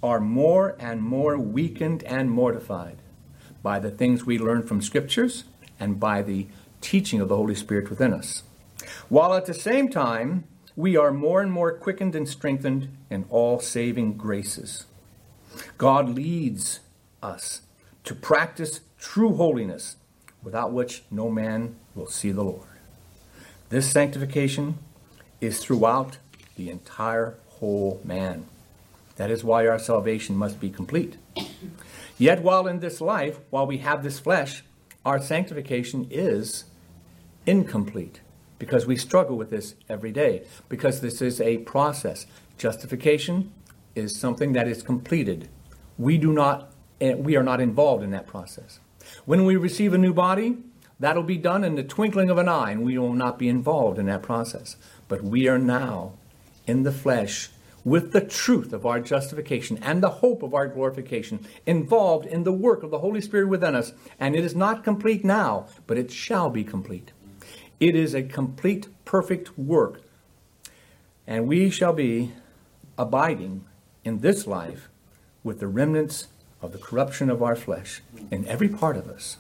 are 0.02 0.20
more 0.20 0.76
and 0.80 1.02
more 1.02 1.38
weakened 1.38 2.04
and 2.04 2.32
mortified 2.32 2.98
by 3.62 3.80
the 3.80 3.92
things 3.92 4.26
we 4.26 4.40
learn 4.40 4.64
from 4.64 4.82
scriptures 4.82 5.44
and 5.80 6.00
by 6.00 6.22
the 6.22 6.48
teaching 6.82 7.22
of 7.22 7.30
the 7.30 7.36
Holy 7.36 7.56
Spirit 7.56 7.90
within 7.90 8.14
us. 8.14 8.44
While 9.10 9.34
at 9.34 9.46
the 9.46 9.54
same 9.54 9.90
time, 9.90 10.46
we 10.76 10.96
are 10.98 11.12
more 11.12 11.42
and 11.42 11.52
more 11.52 11.72
quickened 11.72 12.16
and 12.16 12.28
strengthened 12.28 12.90
in 13.10 13.26
all 13.30 13.60
saving 13.60 14.18
graces. 14.18 14.86
God 15.78 16.10
leads 16.10 16.80
us 17.22 17.62
to 18.04 18.16
practice 18.16 18.80
true 18.98 19.36
holiness, 19.36 19.98
without 20.42 20.72
which 20.72 21.04
no 21.12 21.30
man 21.30 21.76
will 21.94 22.08
see 22.08 22.32
the 22.32 22.44
Lord. 22.44 22.68
This 23.70 23.92
sanctification 23.92 24.80
is 25.42 25.60
throughout 25.60 26.18
the 26.56 26.70
entire 26.70 27.36
whole 27.48 28.00
man. 28.06 28.46
That 29.18 29.30
is 29.30 29.44
why 29.44 29.68
our 29.68 29.80
salvation 29.80 30.36
must 30.36 30.60
be 30.60 30.70
complete. 30.70 31.18
Yet, 32.18 32.42
while 32.42 32.68
in 32.68 32.80
this 32.80 33.02
life, 33.02 33.40
while 33.50 33.68
we 33.68 33.80
have 33.80 34.04
this 34.04 34.20
flesh, 34.20 34.64
our 35.06 35.20
sanctification 35.20 36.08
is 36.10 36.66
incomplete 37.46 38.22
because 38.60 38.86
we 38.86 38.96
struggle 38.96 39.36
with 39.36 39.50
this 39.50 39.74
every 39.90 40.12
day, 40.12 40.44
because 40.70 41.02
this 41.02 41.22
is 41.22 41.42
a 41.42 41.58
process. 41.60 42.28
Justification 42.60 43.52
is 43.96 44.16
something 44.16 44.54
that 44.54 44.68
is 44.68 44.84
completed. 44.84 45.50
We 45.98 46.20
do 46.20 46.32
not 46.32 46.72
eh, 47.02 47.16
we 47.16 47.36
are 47.36 47.44
not 47.44 47.60
involved 47.60 48.04
in 48.04 48.12
that 48.12 48.28
process. 48.28 48.80
When 49.26 49.46
we 49.46 49.56
receive 49.56 49.94
a 49.94 49.98
new 49.98 50.14
body, 50.14 50.58
that'll 51.00 51.24
be 51.24 51.38
done 51.38 51.64
in 51.64 51.76
the 51.76 51.84
twinkling 51.84 52.30
of 52.30 52.38
an 52.38 52.48
eye, 52.48 52.72
and 52.72 52.84
we 52.84 52.98
will 52.98 53.14
not 53.14 53.40
be 53.40 53.50
involved 53.50 53.98
in 53.98 54.06
that 54.06 54.22
process. 54.22 54.78
But 55.12 55.26
we 55.26 55.50
are 55.50 55.60
now 55.60 56.14
in 56.66 56.84
the 56.84 56.92
flesh 56.94 57.50
with 57.84 58.14
the 58.14 58.22
truth 58.22 58.72
of 58.72 58.86
our 58.86 59.02
justification 59.02 59.78
and 59.82 60.02
the 60.02 60.10
hope 60.10 60.42
of 60.42 60.54
our 60.54 60.70
glorification 60.70 61.46
involved 61.66 62.26
in 62.26 62.46
the 62.46 62.54
work 62.54 62.82
of 62.82 62.92
the 62.92 63.00
Holy 63.00 63.20
Spirit 63.20 63.50
within 63.50 63.76
us. 63.76 63.92
And 64.22 64.38
it 64.38 64.46
is 64.46 64.56
not 64.56 64.86
complete 64.86 65.26
now, 65.26 65.68
but 65.86 65.98
it 65.98 66.12
shall 66.12 66.50
be 66.50 66.64
complete. 66.64 67.12
It 67.78 67.94
is 67.94 68.14
a 68.14 68.24
complete, 68.24 68.88
perfect 69.04 69.58
work. 69.60 70.02
And 71.28 71.46
we 71.46 71.70
shall 71.70 71.92
be 71.92 72.32
abiding 72.98 73.66
in 74.06 74.20
this 74.20 74.48
life 74.48 74.88
with 75.44 75.60
the 75.60 75.68
remnants 75.68 76.30
of 76.62 76.72
the 76.72 76.78
corruption 76.78 77.30
of 77.30 77.44
our 77.44 77.58
flesh 77.58 78.02
in 78.32 78.48
every 78.48 78.70
part 78.70 78.96
of 78.96 79.10
us. 79.10 79.36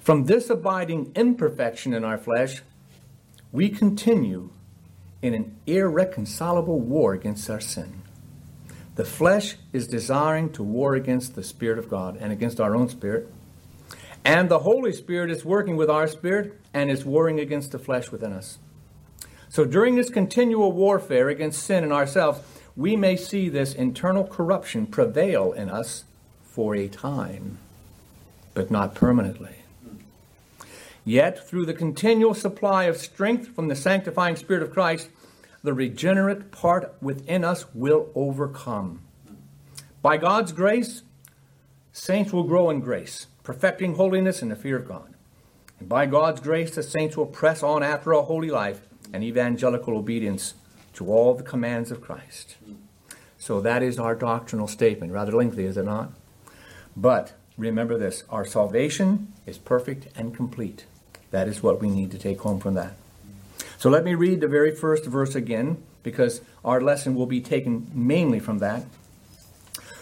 From 0.00 0.26
this 0.26 0.50
abiding 0.50 1.10
imperfection 1.16 1.94
in 1.94 2.04
our 2.04 2.18
flesh, 2.18 2.60
we 3.50 3.70
continue 3.70 4.50
in 5.24 5.32
an 5.32 5.56
irreconcilable 5.66 6.78
war 6.78 7.14
against 7.14 7.48
our 7.48 7.58
sin. 7.58 8.02
The 8.96 9.06
flesh 9.06 9.56
is 9.72 9.86
desiring 9.86 10.52
to 10.52 10.62
war 10.62 10.94
against 10.94 11.34
the 11.34 11.42
Spirit 11.42 11.78
of 11.78 11.88
God 11.88 12.18
and 12.20 12.30
against 12.30 12.60
our 12.60 12.76
own 12.76 12.90
spirit. 12.90 13.32
And 14.22 14.50
the 14.50 14.58
Holy 14.58 14.92
Spirit 14.92 15.30
is 15.30 15.42
working 15.42 15.76
with 15.76 15.88
our 15.88 16.06
spirit 16.08 16.60
and 16.74 16.90
is 16.90 17.06
warring 17.06 17.40
against 17.40 17.72
the 17.72 17.78
flesh 17.78 18.12
within 18.12 18.34
us. 18.34 18.58
So 19.48 19.64
during 19.64 19.96
this 19.96 20.10
continual 20.10 20.72
warfare 20.72 21.30
against 21.30 21.62
sin 21.62 21.84
in 21.84 21.90
ourselves, 21.90 22.40
we 22.76 22.94
may 22.94 23.16
see 23.16 23.48
this 23.48 23.72
internal 23.72 24.24
corruption 24.24 24.86
prevail 24.86 25.52
in 25.52 25.70
us 25.70 26.04
for 26.42 26.76
a 26.76 26.86
time, 26.86 27.56
but 28.52 28.70
not 28.70 28.94
permanently. 28.94 29.56
Yet, 31.04 31.46
through 31.46 31.66
the 31.66 31.74
continual 31.74 32.34
supply 32.34 32.84
of 32.84 32.96
strength 32.96 33.48
from 33.54 33.68
the 33.68 33.76
sanctifying 33.76 34.36
Spirit 34.36 34.62
of 34.62 34.72
Christ, 34.72 35.08
the 35.64 35.72
regenerate 35.72 36.52
part 36.52 36.94
within 37.00 37.42
us 37.42 37.64
will 37.74 38.10
overcome. 38.14 39.00
By 40.02 40.18
God's 40.18 40.52
grace, 40.52 41.02
saints 41.90 42.34
will 42.34 42.42
grow 42.44 42.68
in 42.68 42.80
grace, 42.80 43.28
perfecting 43.42 43.94
holiness 43.94 44.42
in 44.42 44.50
the 44.50 44.56
fear 44.56 44.76
of 44.76 44.86
God. 44.86 45.14
And 45.80 45.88
by 45.88 46.04
God's 46.04 46.42
grace, 46.42 46.74
the 46.74 46.82
saints 46.82 47.16
will 47.16 47.26
press 47.26 47.62
on 47.62 47.82
after 47.82 48.12
a 48.12 48.22
holy 48.22 48.50
life 48.50 48.82
and 49.10 49.24
evangelical 49.24 49.96
obedience 49.96 50.52
to 50.92 51.10
all 51.10 51.34
the 51.34 51.42
commands 51.42 51.90
of 51.90 52.02
Christ. 52.02 52.56
So 53.38 53.62
that 53.62 53.82
is 53.82 53.98
our 53.98 54.14
doctrinal 54.14 54.68
statement. 54.68 55.12
Rather 55.12 55.32
lengthy, 55.32 55.64
is 55.64 55.78
it 55.78 55.86
not? 55.86 56.12
But 56.94 57.32
remember 57.56 57.96
this 57.96 58.24
our 58.28 58.44
salvation 58.44 59.32
is 59.46 59.56
perfect 59.56 60.08
and 60.14 60.36
complete. 60.36 60.84
That 61.30 61.48
is 61.48 61.62
what 61.62 61.80
we 61.80 61.88
need 61.88 62.10
to 62.10 62.18
take 62.18 62.40
home 62.40 62.60
from 62.60 62.74
that. 62.74 62.96
So 63.84 63.90
let 63.90 64.02
me 64.02 64.14
read 64.14 64.40
the 64.40 64.48
very 64.48 64.74
first 64.74 65.04
verse 65.04 65.34
again, 65.34 65.76
because 66.02 66.40
our 66.64 66.80
lesson 66.80 67.14
will 67.14 67.26
be 67.26 67.42
taken 67.42 67.90
mainly 67.92 68.40
from 68.40 68.56
that. 68.60 68.84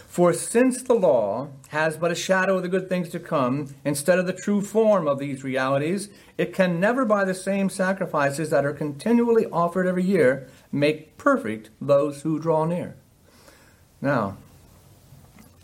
For 0.07 0.33
since 0.33 0.85
the 0.85 0.95
law 0.95 1.49
has 1.71 1.97
but 1.97 2.13
a 2.13 2.15
shadow 2.15 2.59
of 2.59 2.63
the 2.63 2.69
good 2.69 2.89
things 2.89 3.09
to 3.09 3.19
come, 3.19 3.75
instead 3.85 4.21
of 4.21 4.29
the 4.29 4.33
true 4.33 4.63
form 4.63 5.09
of 5.09 5.19
these 5.19 5.43
realities, 5.43 6.11
it 6.39 6.55
can 6.55 6.79
never, 6.79 7.05
by 7.05 7.25
the 7.25 7.35
same 7.35 7.69
sacrifices 7.69 8.51
that 8.51 8.65
are 8.65 8.73
continually 8.73 9.47
offered 9.47 9.89
every 9.89 10.05
year, 10.05 10.49
make 10.71 11.19
perfect 11.19 11.71
those 11.81 12.23
who 12.23 12.39
draw 12.39 12.65
near. 12.65 12.95
Now, 14.01 14.37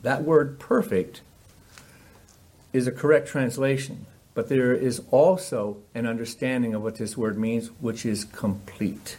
that 0.02 0.24
word 0.24 0.58
perfect 0.58 1.20
is 2.72 2.88
a 2.88 2.90
correct 2.90 3.28
translation. 3.28 4.06
But 4.38 4.48
there 4.48 4.72
is 4.72 5.02
also 5.10 5.78
an 5.96 6.06
understanding 6.06 6.72
of 6.72 6.80
what 6.80 6.94
this 6.94 7.16
word 7.16 7.36
means, 7.36 7.72
which 7.80 8.06
is 8.06 8.22
complete. 8.22 9.16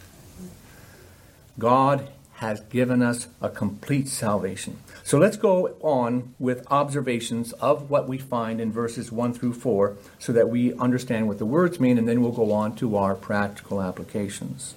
God 1.58 2.08
has 2.36 2.60
given 2.60 3.02
us 3.02 3.28
a 3.42 3.50
complete 3.50 4.08
salvation. 4.08 4.78
So 5.04 5.18
let's 5.18 5.36
go 5.36 5.76
on 5.82 6.34
with 6.38 6.66
observations 6.70 7.52
of 7.52 7.90
what 7.90 8.08
we 8.08 8.16
find 8.16 8.62
in 8.62 8.72
verses 8.72 9.12
1 9.12 9.34
through 9.34 9.52
4 9.52 9.94
so 10.18 10.32
that 10.32 10.48
we 10.48 10.72
understand 10.76 11.28
what 11.28 11.36
the 11.36 11.44
words 11.44 11.78
mean, 11.78 11.98
and 11.98 12.08
then 12.08 12.22
we'll 12.22 12.32
go 12.32 12.50
on 12.50 12.74
to 12.76 12.96
our 12.96 13.14
practical 13.14 13.82
applications. 13.82 14.74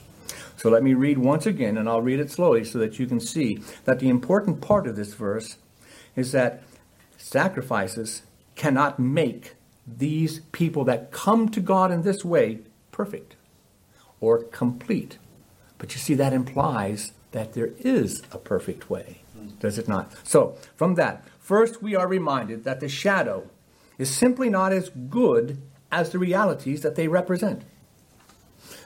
So 0.57 0.69
let 0.69 0.83
me 0.83 0.93
read 0.93 1.19
once 1.19 1.45
again, 1.45 1.77
and 1.77 1.87
I'll 1.87 2.01
read 2.01 2.19
it 2.19 2.29
slowly 2.29 2.65
so 2.65 2.79
that 2.79 2.99
you 2.99 3.07
can 3.07 3.21
see 3.21 3.61
that 3.85 4.01
the 4.01 4.09
important 4.09 4.59
part 4.59 4.87
of 4.87 4.97
this 4.97 5.13
verse 5.13 5.55
is 6.17 6.33
that 6.33 6.63
sacrifices 7.17 8.23
cannot 8.55 8.99
make 8.99 9.53
these 9.85 10.39
people 10.51 10.85
that 10.85 11.11
come 11.11 11.49
to 11.49 11.59
God 11.59 11.91
in 11.91 12.03
this 12.03 12.23
way 12.23 12.59
perfect 12.91 13.35
or 14.19 14.43
complete. 14.43 15.17
But 15.77 15.93
you 15.93 15.99
see, 15.99 16.13
that 16.13 16.31
implies 16.33 17.11
that 17.31 17.53
there 17.53 17.71
is 17.79 18.21
a 18.31 18.37
perfect 18.37 18.89
way, 18.89 19.21
does 19.59 19.77
it 19.77 19.87
not? 19.87 20.13
So, 20.23 20.55
from 20.75 20.95
that, 20.95 21.27
first 21.39 21.81
we 21.81 21.95
are 21.95 22.07
reminded 22.07 22.63
that 22.63 22.79
the 22.79 22.87
shadow 22.87 23.49
is 23.97 24.09
simply 24.09 24.49
not 24.49 24.71
as 24.71 24.89
good 24.89 25.61
as 25.91 26.11
the 26.11 26.19
realities 26.19 26.81
that 26.81 26.95
they 26.95 27.07
represent. 27.07 27.63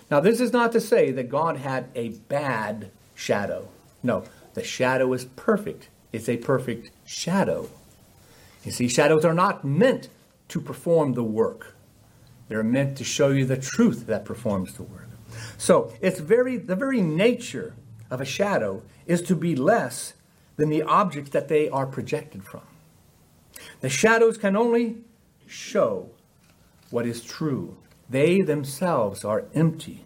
Now, 0.10 0.22
this 0.22 0.40
is 0.40 0.54
not 0.54 0.72
to 0.72 0.82
say 0.82 1.12
that 1.12 1.30
God 1.30 1.58
had 1.58 1.90
a 1.94 2.10
bad 2.10 2.92
shadow. 3.14 3.68
No, 4.02 4.24
the 4.54 4.64
shadow 4.64 5.12
is 5.14 5.26
perfect. 5.26 5.90
It's 6.14 6.30
a 6.30 6.38
perfect 6.38 6.92
shadow. 7.06 7.70
You 8.64 8.72
see, 8.72 8.88
shadows 8.88 9.26
are 9.26 9.34
not 9.34 9.64
meant 9.64 10.10
to 10.50 10.62
perform 10.62 11.14
the 11.14 11.24
work. 11.24 11.76
They're 12.48 12.64
meant 12.64 12.98
to 12.98 13.04
show 13.04 13.30
you 13.30 13.46
the 13.46 13.58
truth 13.58 14.08
that 14.08 14.26
performs 14.26 14.74
the 14.76 14.84
work. 14.84 15.10
So 15.58 15.94
it's 16.02 16.20
very 16.20 16.58
the 16.58 16.76
very 16.76 17.02
nature 17.02 17.74
of 18.10 18.22
a 18.22 18.26
shadow 18.26 18.84
is 19.06 19.22
to 19.24 19.36
be 19.36 19.56
less 19.56 20.14
than 20.56 20.70
the 20.70 20.82
objects 20.82 21.32
that 21.32 21.48
they 21.48 21.70
are 21.70 21.86
projected 21.86 22.44
from. 22.44 22.62
The 23.82 23.90
shadows 23.90 24.38
can 24.38 24.56
only 24.56 24.98
show 25.46 26.10
what 26.90 27.06
is 27.06 27.22
true. 27.22 27.78
They 28.10 28.42
themselves 28.42 29.26
are 29.26 29.46
empty. 29.54 30.06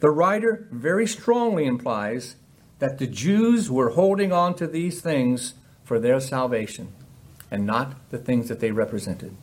The 0.00 0.10
writer 0.10 0.68
very 0.70 1.06
strongly 1.06 1.66
implies 1.66 2.36
that 2.78 2.98
the 2.98 3.06
Jews 3.06 3.70
were 3.70 3.90
holding 3.90 4.32
on 4.32 4.54
to 4.54 4.66
these 4.66 5.00
things 5.00 5.54
for 5.84 5.98
their 5.98 6.20
salvation 6.20 6.92
and 7.50 7.66
not 7.66 8.10
the 8.10 8.18
things 8.18 8.48
that 8.48 8.60
they 8.60 8.70
represented. 8.70 9.34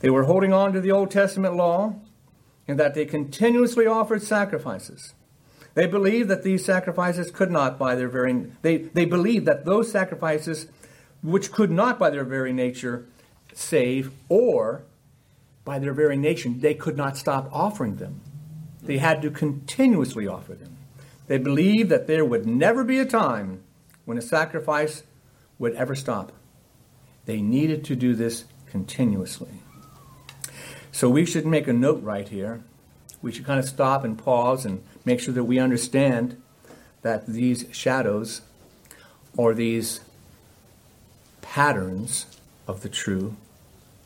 They 0.00 0.10
were 0.10 0.24
holding 0.24 0.52
on 0.52 0.72
to 0.72 0.80
the 0.80 0.92
Old 0.92 1.10
Testament 1.10 1.56
law 1.56 1.94
in 2.66 2.76
that 2.76 2.94
they 2.94 3.06
continuously 3.06 3.86
offered 3.86 4.22
sacrifices. 4.22 5.14
They 5.74 5.86
believed 5.86 6.28
that 6.28 6.42
these 6.42 6.64
sacrifices 6.64 7.30
could 7.30 7.50
not, 7.50 7.78
by 7.78 7.94
their 7.94 8.08
very 8.08 8.32
they, 8.62 8.78
they 8.78 9.04
believed 9.04 9.46
that 9.46 9.64
those 9.64 9.90
sacrifices, 9.90 10.66
which 11.22 11.52
could 11.52 11.70
not 11.70 11.98
by 11.98 12.10
their 12.10 12.24
very 12.24 12.52
nature 12.52 13.06
save, 13.54 14.12
or 14.28 14.82
by 15.64 15.78
their 15.78 15.92
very 15.92 16.16
nature, 16.16 16.48
they 16.48 16.74
could 16.74 16.96
not 16.96 17.16
stop 17.16 17.48
offering 17.52 17.96
them. 17.96 18.20
They 18.82 18.98
had 18.98 19.22
to 19.22 19.30
continuously 19.30 20.26
offer 20.26 20.54
them. 20.54 20.76
They 21.26 21.38
believed 21.38 21.90
that 21.90 22.06
there 22.06 22.24
would 22.24 22.46
never 22.46 22.84
be 22.84 22.98
a 22.98 23.04
time 23.04 23.62
when 24.04 24.16
a 24.16 24.22
sacrifice 24.22 25.02
would 25.58 25.74
ever 25.74 25.94
stop. 25.94 26.32
They 27.26 27.42
needed 27.42 27.84
to 27.86 27.96
do 27.96 28.14
this 28.14 28.46
continuously. 28.70 29.60
So 30.92 31.08
we 31.08 31.24
should 31.24 31.46
make 31.46 31.68
a 31.68 31.72
note 31.72 32.02
right 32.02 32.28
here. 32.28 32.62
We 33.20 33.32
should 33.32 33.44
kind 33.44 33.58
of 33.58 33.68
stop 33.68 34.04
and 34.04 34.16
pause 34.16 34.64
and 34.64 34.82
make 35.04 35.20
sure 35.20 35.34
that 35.34 35.44
we 35.44 35.58
understand 35.58 36.40
that 37.02 37.26
these 37.26 37.66
shadows 37.72 38.42
or 39.36 39.54
these 39.54 40.00
patterns 41.40 42.26
of 42.66 42.82
the 42.82 42.88
true 42.88 43.36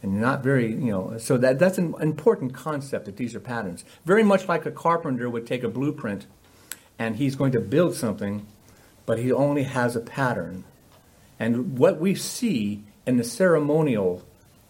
and 0.02 0.20
not 0.20 0.42
very 0.42 0.70
you 0.70 0.90
know 0.90 1.16
so 1.18 1.36
that 1.36 1.58
that's 1.58 1.78
an 1.78 1.94
important 2.00 2.52
concept 2.54 3.06
that 3.06 3.16
these 3.16 3.34
are 3.34 3.40
patterns 3.40 3.84
very 4.04 4.22
much 4.22 4.48
like 4.48 4.64
a 4.66 4.70
carpenter 4.70 5.28
would 5.28 5.46
take 5.46 5.64
a 5.64 5.68
blueprint 5.68 6.26
and 6.98 7.16
he's 7.16 7.34
going 7.34 7.52
to 7.52 7.60
build 7.60 7.94
something 7.94 8.46
but 9.06 9.18
he 9.18 9.32
only 9.32 9.64
has 9.64 9.96
a 9.96 10.00
pattern 10.00 10.62
and 11.38 11.78
what 11.78 11.98
we 11.98 12.14
see 12.14 12.82
in 13.06 13.16
the 13.16 13.24
ceremonial 13.24 14.22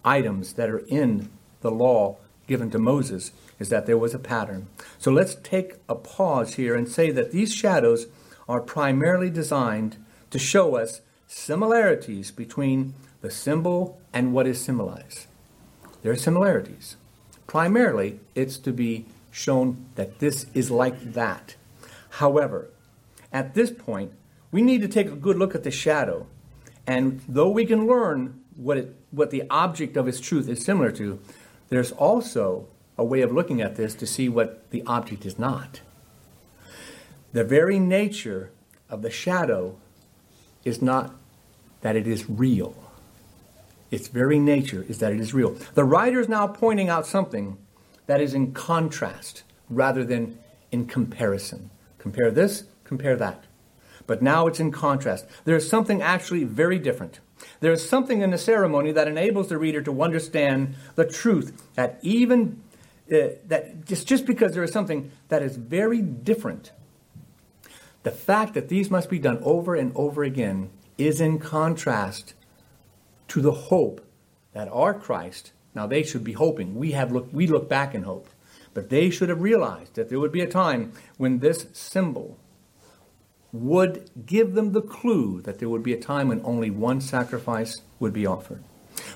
items 0.04 0.54
that 0.54 0.70
are 0.70 0.84
in 0.88 1.28
the 1.62 1.70
law 1.70 2.16
given 2.46 2.70
to 2.70 2.78
Moses 2.78 3.32
is 3.58 3.68
that 3.70 3.86
there 3.86 3.98
was 3.98 4.14
a 4.14 4.18
pattern. 4.18 4.66
So 4.98 5.10
let's 5.10 5.36
take 5.36 5.74
a 5.88 5.94
pause 5.94 6.54
here 6.54 6.74
and 6.74 6.88
say 6.88 7.10
that 7.10 7.32
these 7.32 7.54
shadows 7.54 8.06
are 8.48 8.60
primarily 8.60 9.30
designed 9.30 9.96
to 10.30 10.38
show 10.38 10.76
us 10.76 11.00
similarities 11.26 12.30
between 12.30 12.94
the 13.20 13.30
symbol 13.30 14.00
and 14.12 14.32
what 14.32 14.46
is 14.46 14.60
symbolized. 14.60 15.26
There 16.02 16.12
are 16.12 16.16
similarities. 16.16 16.96
Primarily, 17.46 18.20
it's 18.34 18.58
to 18.58 18.72
be 18.72 19.06
shown 19.30 19.86
that 19.94 20.18
this 20.18 20.46
is 20.52 20.70
like 20.70 21.14
that. 21.14 21.54
However, 22.10 22.68
at 23.32 23.54
this 23.54 23.70
point, 23.70 24.12
we 24.50 24.60
need 24.60 24.82
to 24.82 24.88
take 24.88 25.06
a 25.06 25.16
good 25.16 25.38
look 25.38 25.54
at 25.54 25.62
the 25.62 25.70
shadow. 25.70 26.26
And 26.86 27.22
though 27.28 27.48
we 27.48 27.64
can 27.64 27.86
learn 27.86 28.40
what, 28.56 28.76
it, 28.76 28.96
what 29.10 29.30
the 29.30 29.44
object 29.48 29.96
of 29.96 30.08
its 30.08 30.20
truth 30.20 30.48
is 30.48 30.64
similar 30.64 30.90
to, 30.92 31.20
there's 31.72 31.92
also 31.92 32.66
a 32.98 33.04
way 33.04 33.22
of 33.22 33.32
looking 33.32 33.62
at 33.62 33.76
this 33.76 33.94
to 33.94 34.06
see 34.06 34.28
what 34.28 34.70
the 34.70 34.82
object 34.86 35.24
is 35.24 35.38
not. 35.38 35.80
The 37.32 37.44
very 37.44 37.78
nature 37.78 38.50
of 38.90 39.00
the 39.00 39.08
shadow 39.08 39.78
is 40.64 40.82
not 40.82 41.14
that 41.80 41.96
it 41.96 42.06
is 42.06 42.28
real. 42.28 42.74
Its 43.90 44.08
very 44.08 44.38
nature 44.38 44.84
is 44.86 44.98
that 44.98 45.12
it 45.12 45.20
is 45.20 45.32
real. 45.32 45.56
The 45.72 45.84
writer 45.84 46.20
is 46.20 46.28
now 46.28 46.46
pointing 46.46 46.90
out 46.90 47.06
something 47.06 47.56
that 48.06 48.20
is 48.20 48.34
in 48.34 48.52
contrast 48.52 49.42
rather 49.70 50.04
than 50.04 50.38
in 50.70 50.84
comparison. 50.84 51.70
Compare 51.96 52.32
this, 52.32 52.64
compare 52.84 53.16
that. 53.16 53.44
But 54.06 54.20
now 54.20 54.46
it's 54.46 54.60
in 54.60 54.72
contrast. 54.72 55.24
There 55.46 55.56
is 55.56 55.66
something 55.70 56.02
actually 56.02 56.44
very 56.44 56.78
different. 56.78 57.20
There 57.60 57.72
is 57.72 57.88
something 57.88 58.22
in 58.22 58.30
the 58.30 58.38
ceremony 58.38 58.92
that 58.92 59.08
enables 59.08 59.48
the 59.48 59.58
reader 59.58 59.82
to 59.82 60.02
understand 60.02 60.74
the 60.94 61.06
truth 61.06 61.68
that 61.74 61.98
even 62.02 62.62
uh, 63.12 63.34
that 63.46 63.84
just, 63.84 64.06
just 64.06 64.26
because 64.26 64.54
there 64.54 64.62
is 64.62 64.72
something 64.72 65.10
that 65.28 65.42
is 65.42 65.56
very 65.56 66.00
different, 66.00 66.72
the 68.04 68.10
fact 68.10 68.54
that 68.54 68.68
these 68.68 68.90
must 68.90 69.10
be 69.10 69.18
done 69.18 69.38
over 69.42 69.74
and 69.74 69.92
over 69.94 70.24
again 70.24 70.70
is 70.96 71.20
in 71.20 71.38
contrast 71.38 72.34
to 73.28 73.40
the 73.40 73.52
hope 73.52 74.06
that 74.52 74.68
our 74.68 74.94
Christ, 74.94 75.52
now 75.74 75.86
they 75.86 76.02
should 76.02 76.24
be 76.24 76.32
hoping, 76.32 76.74
we 76.74 76.92
have 76.92 77.12
look, 77.12 77.28
we 77.32 77.46
look 77.46 77.68
back 77.68 77.94
in 77.94 78.04
hope, 78.04 78.28
but 78.74 78.88
they 78.88 79.10
should 79.10 79.28
have 79.28 79.40
realized 79.40 79.94
that 79.94 80.08
there 80.08 80.20
would 80.20 80.32
be 80.32 80.40
a 80.40 80.46
time 80.46 80.92
when 81.16 81.38
this 81.38 81.66
symbol 81.72 82.38
would 83.52 84.10
give 84.24 84.54
them 84.54 84.72
the 84.72 84.82
clue 84.82 85.40
that 85.42 85.58
there 85.58 85.68
would 85.68 85.82
be 85.82 85.92
a 85.92 86.00
time 86.00 86.28
when 86.28 86.40
only 86.44 86.70
one 86.70 87.00
sacrifice 87.00 87.82
would 88.00 88.12
be 88.12 88.26
offered. 88.26 88.64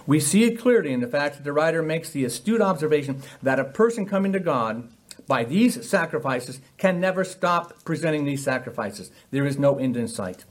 We 0.07 0.21
see 0.21 0.45
it 0.45 0.59
clearly 0.59 0.93
in 0.93 1.01
the 1.01 1.09
fact 1.09 1.37
that 1.37 1.45
the 1.45 1.53
writer 1.53 1.83
makes 1.83 2.11
the 2.11 2.25
astute 2.25 2.61
observation 2.61 3.23
that 3.43 3.59
a 3.59 3.65
person 3.65 4.07
coming 4.07 4.33
to 4.33 4.41
God 4.41 4.89
by 5.27 5.45
these 5.45 5.89
sacrifices 5.89 6.61
can 6.77 7.01
never 7.01 7.25
stop 7.25 7.85
presenting 7.85 8.25
these 8.25 8.45
sacrifices. 8.45 9.11
There 9.31 9.47
is 9.47 9.59
no 9.59 9.79
end 9.79 9.97
in 9.97 10.09
sight. 10.09 10.45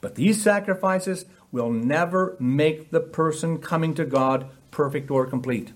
But 0.00 0.14
these 0.14 0.42
sacrifices 0.42 1.26
will 1.50 1.70
never 1.70 2.36
make 2.38 2.90
the 2.90 3.00
person 3.00 3.58
coming 3.58 3.94
to 3.94 4.04
God 4.04 4.48
perfect 4.70 5.10
or 5.10 5.26
complete. 5.26 5.72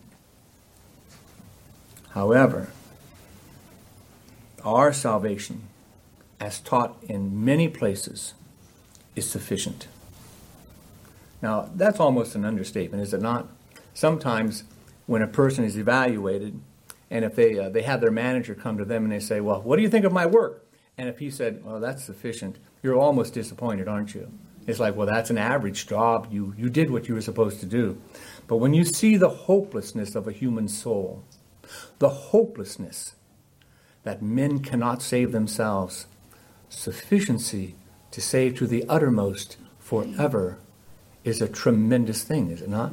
However, 2.11 2.71
our 4.65 4.93
salvation 4.93 5.68
as 6.41 6.61
taught 6.61 7.03
in 7.03 7.45
many 7.45 7.69
places, 7.69 8.35
is 9.17 9.29
sufficient. 9.29 9.89
Now, 11.43 11.71
that's 11.75 12.01
almost 12.01 12.35
an 12.35 12.45
understatement, 12.45 13.03
is 13.03 13.13
it 13.13 13.21
not? 13.21 13.49
Sometimes 13.95 14.65
when 15.07 15.23
a 15.23 15.27
person 15.27 15.65
is 15.65 15.77
evaluated, 15.77 16.61
and 17.11 17.25
if 17.25 17.35
they, 17.35 17.59
uh, 17.59 17.69
they 17.69 17.83
have 17.83 18.01
their 18.01 18.11
manager 18.11 18.55
come 18.55 18.79
to 18.79 18.85
them 18.85 19.05
and 19.05 19.13
they 19.13 19.21
say, 19.21 19.41
Well, 19.41 19.63
what 19.63 19.77
do 19.77 19.83
you 19.83 19.89
think 19.89 20.05
of 20.05 20.13
my 20.13 20.27
work? 20.27 20.67
And 20.97 21.09
if 21.09 21.19
he 21.19 21.31
said, 21.31 21.65
Well, 21.65 21.81
that's 21.81 22.05
sufficient, 22.05 22.59
you're 22.83 22.99
almost 22.99 23.35
disappointed, 23.35 23.89
aren't 23.89 24.15
you? 24.15 24.31
It's 24.67 24.79
like, 24.79 24.95
Well, 24.95 25.07
that's 25.07 25.31
an 25.31 25.39
average 25.39 25.87
job. 25.87 26.29
You, 26.31 26.55
you 26.59 26.69
did 26.69 26.91
what 26.91 27.09
you 27.09 27.15
were 27.15 27.21
supposed 27.23 27.61
to 27.61 27.67
do. 27.67 28.01
But 28.47 28.57
when 28.57 28.75
you 28.75 28.85
see 28.85 29.17
the 29.17 29.29
hopelessness 29.29 30.15
of 30.15 30.29
a 30.29 30.33
human 30.33 30.69
soul, 30.69 31.25
the 31.99 32.09
hopelessness 32.09 33.15
that 34.03 34.23
men 34.23 34.61
cannot 34.61 35.03
save 35.03 35.33
themselves, 35.33 36.07
sufficiency 36.69 37.75
to 38.11 38.21
save 38.21 38.57
to 38.57 38.67
the 38.67 38.85
uttermost 38.89 39.57
forever 39.79 40.59
is 41.25 41.41
a 41.43 41.49
tremendous 41.49 42.23
thing, 42.23 42.51
is 42.51 42.63
it 42.63 42.69
not? 42.69 42.93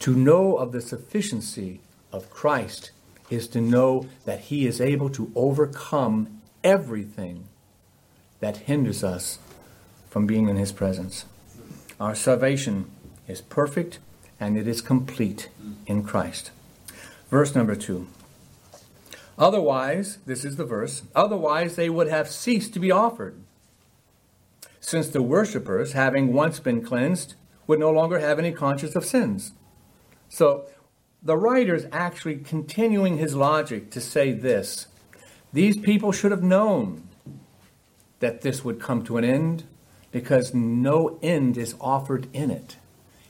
To 0.00 0.14
know 0.14 0.56
of 0.56 0.72
the 0.72 0.80
sufficiency 0.80 1.80
of 2.12 2.30
Christ 2.30 2.90
is 3.28 3.46
to 3.48 3.60
know 3.60 4.06
that 4.24 4.40
He 4.40 4.66
is 4.66 4.80
able 4.80 5.10
to 5.10 5.30
overcome 5.34 6.40
everything 6.64 7.44
that 8.40 8.58
hinders 8.58 9.04
us 9.04 9.38
from 10.08 10.26
being 10.26 10.48
in 10.48 10.56
His 10.56 10.72
presence. 10.72 11.26
Our 12.00 12.14
salvation 12.14 12.90
is 13.28 13.40
perfect 13.40 13.98
and 14.40 14.56
it 14.56 14.66
is 14.66 14.80
complete 14.80 15.48
in 15.86 16.02
Christ. 16.02 16.50
Verse 17.30 17.54
number 17.54 17.76
two. 17.76 18.08
Otherwise, 19.40 20.18
this 20.26 20.44
is 20.44 20.56
the 20.56 20.66
verse, 20.66 21.02
otherwise 21.14 21.74
they 21.74 21.88
would 21.88 22.08
have 22.08 22.30
ceased 22.30 22.74
to 22.74 22.78
be 22.78 22.90
offered. 22.90 23.34
Since 24.80 25.08
the 25.08 25.22
worshippers, 25.22 25.92
having 25.92 26.34
once 26.34 26.60
been 26.60 26.84
cleansed, 26.84 27.34
would 27.66 27.80
no 27.80 27.90
longer 27.90 28.18
have 28.18 28.38
any 28.38 28.52
conscience 28.52 28.94
of 28.94 29.04
sins. 29.04 29.52
So 30.28 30.66
the 31.22 31.38
writer 31.38 31.74
is 31.74 31.86
actually 31.90 32.36
continuing 32.36 33.16
his 33.16 33.34
logic 33.34 33.90
to 33.92 34.00
say 34.00 34.32
this 34.32 34.88
these 35.52 35.76
people 35.76 36.12
should 36.12 36.30
have 36.30 36.42
known 36.42 37.08
that 38.20 38.42
this 38.42 38.62
would 38.62 38.78
come 38.78 39.02
to 39.04 39.16
an 39.16 39.24
end 39.24 39.64
because 40.12 40.52
no 40.52 41.18
end 41.22 41.56
is 41.56 41.74
offered 41.80 42.28
in 42.34 42.50
it. 42.50 42.76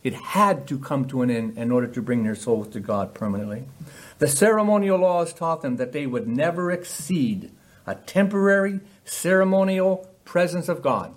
It 0.02 0.14
had 0.14 0.66
to 0.68 0.78
come 0.78 1.06
to 1.08 1.22
an 1.22 1.30
end 1.30 1.58
in 1.58 1.70
order 1.70 1.86
to 1.86 2.02
bring 2.02 2.24
their 2.24 2.34
souls 2.34 2.68
to 2.68 2.80
God 2.80 3.14
permanently. 3.14 3.64
The 4.18 4.28
ceremonial 4.28 4.98
laws 4.98 5.32
taught 5.32 5.62
them 5.62 5.76
that 5.76 5.92
they 5.92 6.06
would 6.06 6.26
never 6.26 6.70
exceed 6.70 7.50
a 7.86 7.94
temporary 7.94 8.80
ceremonial 9.04 10.08
presence 10.24 10.68
of 10.68 10.82
God. 10.82 11.14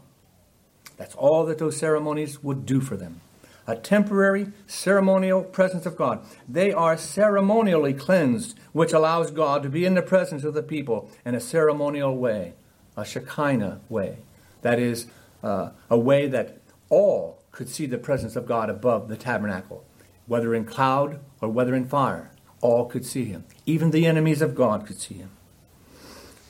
That's 0.98 1.15
all 1.15 1.46
that 1.46 1.58
those 1.58 1.78
ceremonies 1.78 2.43
would 2.43 2.65
do 2.65 2.82
for 2.82 2.98
them. 2.98 3.22
A 3.65 3.76
temporary 3.76 4.48
ceremonial 4.67 5.43
presence 5.43 5.86
of 5.86 5.96
God. 5.96 6.26
They 6.50 6.74
are 6.74 6.98
ceremonially 6.98 7.93
cleansed, 7.93 8.60
which 8.74 8.91
allows 8.91 9.32
God 9.32 9.63
to 9.63 9.69
be 9.69 9.86
in 9.86 9.96
the 9.96 10.02
presence 10.02 10.43
of 10.43 10.54
the 10.54 10.63
people 10.63 11.10
in 11.26 11.36
a 11.36 11.39
ceremonial 11.39 12.17
way, 12.17 12.54
a 12.98 13.06
Shekinah 13.06 13.80
way. 13.88 14.17
That 14.62 14.80
is, 14.80 15.08
uh, 15.41 15.69
a 15.89 15.98
way 15.98 16.28
that 16.28 16.58
all 16.89 17.43
could 17.54 17.70
see 17.70 17.86
the 17.86 17.98
presence 17.98 18.36
of 18.36 18.46
God 18.46 18.70
above 18.70 19.08
the 19.08 19.16
tabernacle, 19.16 19.86
whether 20.26 20.54
in 20.54 20.66
cloud 20.66 21.20
or 21.39 21.48
whether 21.48 21.74
in 21.74 21.88
fire 21.88 22.32
all 22.60 22.86
could 22.86 23.06
see 23.06 23.26
him. 23.26 23.46
Even 23.66 23.92
the 23.92 24.06
enemies 24.06 24.42
of 24.42 24.56
God 24.56 24.86
could 24.86 25.00
see 25.00 25.16
him. 25.16 25.30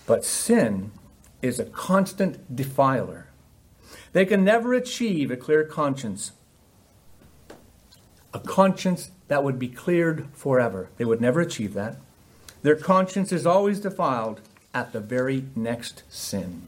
But 0.08 0.26
sin 0.26 0.92
is 1.42 1.60
a 1.60 1.66
constant 1.66 2.56
defiler. 2.56 3.28
They 4.14 4.26
can 4.26 4.44
never 4.44 4.74
achieve 4.74 5.30
a 5.30 5.38
clear 5.38 5.64
conscience, 5.66 6.32
a 8.34 8.40
conscience 8.40 9.12
that 9.28 9.44
would 9.44 9.60
be 9.60 9.68
cleared 9.68 10.28
forever. 10.34 10.90
They 10.98 11.06
would 11.06 11.22
never 11.22 11.42
achieve 11.42 11.74
that. 11.74 11.98
Their 12.62 12.76
conscience 12.76 13.34
is 13.34 13.46
always 13.46 13.82
defiled 13.82 14.40
at 14.74 14.94
the 14.94 15.02
very 15.02 15.46
next 15.56 16.04
sin. 16.10 16.68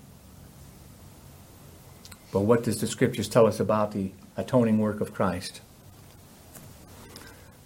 But 2.33 2.41
what 2.41 2.63
does 2.63 2.81
the 2.81 2.87
scriptures 2.87 3.29
tell 3.29 3.47
us 3.47 3.61
about 3.61 3.93
the 3.93 4.11
atoning 4.37 4.79
work 4.79 5.01
of 5.01 5.13
Christ? 5.13 5.61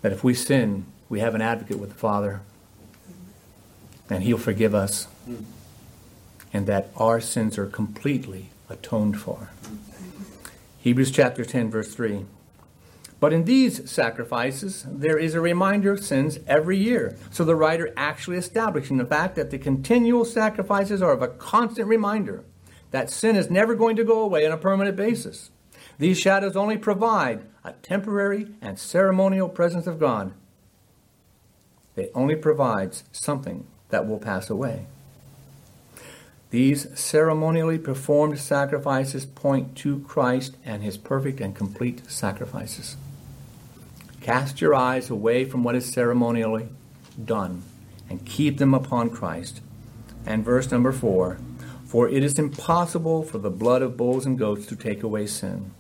That 0.02 0.12
if 0.12 0.24
we 0.24 0.34
sin, 0.34 0.86
we 1.10 1.20
have 1.20 1.36
an 1.36 1.42
advocate 1.42 1.80
with 1.80 1.90
the 1.90 1.96
Father, 1.96 2.42
and 4.10 4.24
He'll 4.24 4.38
forgive 4.38 4.74
us, 4.74 5.08
and 6.54 6.68
that 6.68 6.90
our 6.96 7.20
sins 7.20 7.58
are 7.58 7.66
completely 7.66 8.50
atoned 8.70 9.20
for. 9.20 9.50
Hebrews 10.80 11.12
chapter 11.12 11.44
10, 11.44 11.70
verse 11.70 11.94
3. 11.94 12.26
But 13.20 13.34
in 13.34 13.44
these 13.44 13.90
sacrifices, 13.92 14.86
there 14.88 15.18
is 15.18 15.36
a 15.36 15.42
reminder 15.42 15.92
of 15.92 16.04
sins 16.04 16.40
every 16.48 16.78
year. 16.78 17.18
So 17.32 17.44
the 17.44 17.56
writer 17.56 17.92
actually 17.98 18.38
establishing 18.38 18.98
the 18.98 19.06
fact 19.06 19.36
that 19.36 19.52
the 19.52 19.58
continual 19.58 20.24
sacrifices 20.24 21.02
are 21.02 21.12
of 21.12 21.22
a 21.22 21.28
constant 21.28 21.88
reminder 21.88 22.46
that 22.92 23.10
sin 23.10 23.36
is 23.36 23.50
never 23.50 23.76
going 23.76 23.98
to 23.98 24.06
go 24.06 24.22
away 24.22 24.46
on 24.46 24.54
a 24.54 24.58
permanent 24.58 24.96
basis. 24.96 25.52
These 26.00 26.20
shadows 26.20 26.56
only 26.56 26.78
provide 26.78 27.44
a 27.64 27.74
temporary 27.74 28.48
and 28.62 28.80
ceremonial 28.80 29.50
presence 29.50 29.86
of 29.86 30.00
God 30.00 30.34
it 32.00 32.12
only 32.16 32.36
provides 32.36 33.04
something 33.12 33.68
that 33.90 34.08
will 34.08 34.20
pass 34.20 34.50
away. 34.50 34.86
These 36.50 36.98
ceremonially 36.98 37.78
performed 37.78 38.40
sacrifices 38.40 39.26
point 39.26 39.76
to 39.78 40.00
Christ 40.00 40.56
and 40.66 40.82
his 40.82 40.98
perfect 40.98 41.40
and 41.42 41.56
complete 41.56 42.10
sacrifices. 42.10 42.98
Cast 44.22 44.62
your 44.62 44.74
eyes 44.74 45.10
away 45.10 45.46
from 45.46 45.64
what 45.64 45.76
is 45.76 45.92
ceremonially 45.92 46.70
done 47.24 47.64
and 48.10 48.26
keep 48.26 48.58
them 48.58 48.74
upon 48.74 49.10
Christ. 49.10 49.62
And 50.26 50.44
verse 50.44 50.72
number 50.72 50.92
four 50.92 51.38
For 51.86 52.10
it 52.10 52.24
is 52.24 52.40
impossible 52.40 53.24
for 53.24 53.38
the 53.38 53.52
blood 53.52 53.82
of 53.82 53.98
bulls 53.98 54.26
and 54.26 54.38
goats 54.38 54.66
to 54.68 54.76
take 54.76 55.04
away 55.04 55.28
sin. 55.28 55.72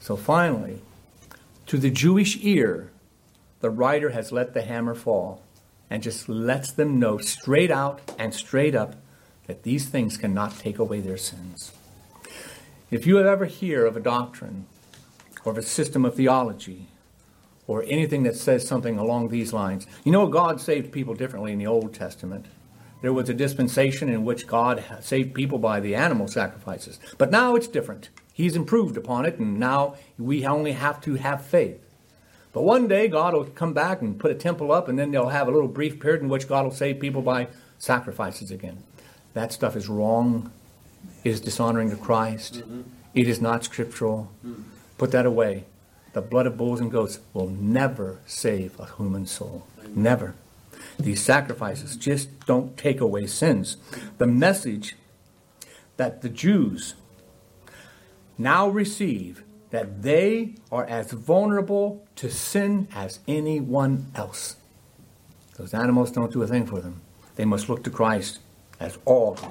So 0.00 0.16
finally, 0.16 0.80
to 1.66 1.76
the 1.76 1.90
Jewish 1.90 2.38
ear, 2.42 2.90
the 3.60 3.70
writer 3.70 4.10
has 4.10 4.32
let 4.32 4.54
the 4.54 4.62
hammer 4.62 4.94
fall 4.94 5.42
and 5.90 6.02
just 6.02 6.28
lets 6.28 6.70
them 6.70 6.98
know 6.98 7.18
straight 7.18 7.70
out 7.70 8.00
and 8.18 8.32
straight 8.32 8.74
up 8.74 8.96
that 9.46 9.62
these 9.62 9.88
things 9.88 10.16
cannot 10.16 10.58
take 10.58 10.78
away 10.78 11.00
their 11.00 11.16
sins. 11.16 11.72
If 12.90 13.06
you 13.06 13.18
ever 13.20 13.46
hear 13.46 13.86
of 13.86 13.96
a 13.96 14.00
doctrine 14.00 14.66
or 15.44 15.52
of 15.52 15.58
a 15.58 15.62
system 15.62 16.04
of 16.04 16.14
theology 16.14 16.88
or 17.66 17.84
anything 17.86 18.22
that 18.22 18.36
says 18.36 18.66
something 18.66 18.98
along 18.98 19.28
these 19.28 19.52
lines, 19.52 19.86
you 20.04 20.12
know 20.12 20.26
God 20.26 20.60
saved 20.60 20.92
people 20.92 21.14
differently 21.14 21.52
in 21.52 21.58
the 21.58 21.66
Old 21.66 21.92
Testament. 21.92 22.46
There 23.00 23.12
was 23.12 23.28
a 23.28 23.34
dispensation 23.34 24.08
in 24.08 24.24
which 24.24 24.46
God 24.46 24.82
saved 25.00 25.34
people 25.34 25.58
by 25.58 25.80
the 25.80 25.94
animal 25.94 26.28
sacrifices. 26.28 26.98
But 27.16 27.30
now 27.30 27.54
it's 27.54 27.68
different. 27.68 28.08
He's 28.38 28.54
improved 28.54 28.96
upon 28.96 29.26
it, 29.26 29.40
and 29.40 29.58
now 29.58 29.96
we 30.16 30.46
only 30.46 30.70
have 30.70 31.00
to 31.00 31.16
have 31.16 31.44
faith. 31.44 31.84
But 32.52 32.62
one 32.62 32.86
day 32.86 33.08
God 33.08 33.34
will 33.34 33.46
come 33.46 33.72
back 33.72 34.00
and 34.00 34.16
put 34.16 34.30
a 34.30 34.34
temple 34.36 34.70
up, 34.70 34.86
and 34.86 34.96
then 34.96 35.10
they'll 35.10 35.30
have 35.30 35.48
a 35.48 35.50
little 35.50 35.66
brief 35.66 35.98
period 35.98 36.22
in 36.22 36.28
which 36.28 36.46
God 36.46 36.62
will 36.62 36.70
save 36.70 37.00
people 37.00 37.20
by 37.20 37.48
sacrifices 37.78 38.52
again. 38.52 38.84
That 39.34 39.52
stuff 39.52 39.74
is 39.74 39.88
wrong. 39.88 40.52
It 41.24 41.30
is 41.30 41.40
dishonoring 41.40 41.90
to 41.90 41.96
Christ. 41.96 42.60
Mm-hmm. 42.60 42.82
It 43.12 43.26
is 43.26 43.40
not 43.40 43.64
scriptural. 43.64 44.30
Mm. 44.46 44.62
Put 44.98 45.10
that 45.10 45.26
away. 45.26 45.64
The 46.12 46.22
blood 46.22 46.46
of 46.46 46.56
bulls 46.56 46.78
and 46.78 46.92
goats 46.92 47.18
will 47.34 47.48
never 47.48 48.20
save 48.24 48.78
a 48.78 48.86
human 48.86 49.26
soul. 49.26 49.66
Never. 49.96 50.36
These 50.96 51.24
sacrifices 51.24 51.96
just 51.96 52.46
don't 52.46 52.76
take 52.76 53.00
away 53.00 53.26
sins. 53.26 53.78
The 54.18 54.28
message 54.28 54.94
that 55.96 56.22
the 56.22 56.28
Jews 56.28 56.94
now 58.38 58.68
receive 58.68 59.42
that 59.70 60.02
they 60.02 60.54
are 60.72 60.86
as 60.86 61.12
vulnerable 61.12 62.06
to 62.16 62.30
sin 62.30 62.88
as 62.94 63.18
anyone 63.28 64.06
else. 64.14 64.56
Those 65.56 65.74
animals 65.74 66.12
don't 66.12 66.32
do 66.32 66.42
a 66.42 66.46
thing 66.46 66.66
for 66.66 66.80
them. 66.80 67.02
They 67.36 67.44
must 67.44 67.68
look 67.68 67.84
to 67.84 67.90
Christ, 67.90 68.38
as 68.80 68.98
all 69.04 69.34
do. 69.34 69.50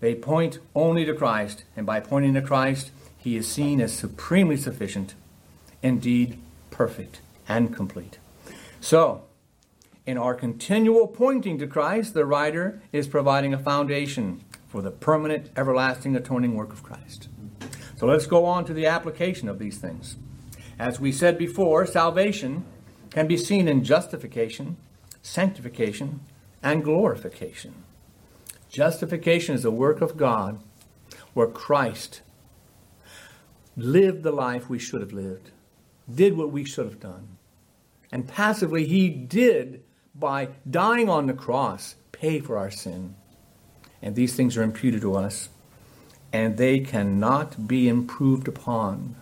They 0.00 0.14
point 0.14 0.58
only 0.74 1.04
to 1.04 1.14
Christ, 1.14 1.64
and 1.76 1.86
by 1.86 2.00
pointing 2.00 2.34
to 2.34 2.42
Christ, 2.42 2.90
he 3.16 3.36
is 3.36 3.48
seen 3.48 3.80
as 3.80 3.92
supremely 3.92 4.56
sufficient, 4.56 5.14
indeed 5.82 6.38
perfect 6.70 7.20
and 7.48 7.74
complete. 7.74 8.18
So, 8.80 9.22
in 10.04 10.18
our 10.18 10.34
continual 10.34 11.08
pointing 11.08 11.58
to 11.58 11.66
Christ, 11.66 12.14
the 12.14 12.24
writer 12.24 12.80
is 12.92 13.08
providing 13.08 13.52
a 13.52 13.58
foundation 13.58 14.42
for 14.68 14.82
the 14.82 14.90
permanent, 14.90 15.50
everlasting 15.56 16.14
atoning 16.14 16.54
work 16.54 16.72
of 16.72 16.82
Christ. 16.82 17.28
So 17.96 18.06
let's 18.06 18.26
go 18.26 18.44
on 18.44 18.64
to 18.66 18.74
the 18.74 18.86
application 18.86 19.48
of 19.48 19.58
these 19.58 19.78
things. 19.78 20.16
As 20.78 21.00
we 21.00 21.10
said 21.12 21.38
before, 21.38 21.86
salvation 21.86 22.64
can 23.10 23.26
be 23.26 23.38
seen 23.38 23.66
in 23.68 23.82
justification, 23.82 24.76
sanctification, 25.22 26.20
and 26.62 26.84
glorification. 26.84 27.74
Justification 28.68 29.54
is 29.54 29.64
a 29.64 29.70
work 29.70 30.02
of 30.02 30.16
God 30.16 30.62
where 31.32 31.46
Christ 31.46 32.20
lived 33.76 34.22
the 34.22 34.32
life 34.32 34.68
we 34.68 34.78
should 34.78 35.00
have 35.00 35.12
lived, 35.12 35.50
did 36.12 36.36
what 36.36 36.50
we 36.50 36.64
should 36.64 36.84
have 36.84 37.00
done. 37.00 37.38
And 38.12 38.28
passively, 38.28 38.86
he 38.86 39.08
did 39.08 39.82
by 40.14 40.48
dying 40.68 41.08
on 41.08 41.26
the 41.26 41.34
cross, 41.34 41.96
pay 42.12 42.40
for 42.40 42.58
our 42.58 42.70
sin. 42.70 43.14
And 44.02 44.14
these 44.14 44.34
things 44.34 44.56
are 44.56 44.62
imputed 44.62 45.00
to 45.02 45.14
us, 45.16 45.48
and 46.32 46.56
they 46.56 46.80
cannot 46.80 47.66
be 47.66 47.88
improved 47.88 48.48
upon. 48.48 49.16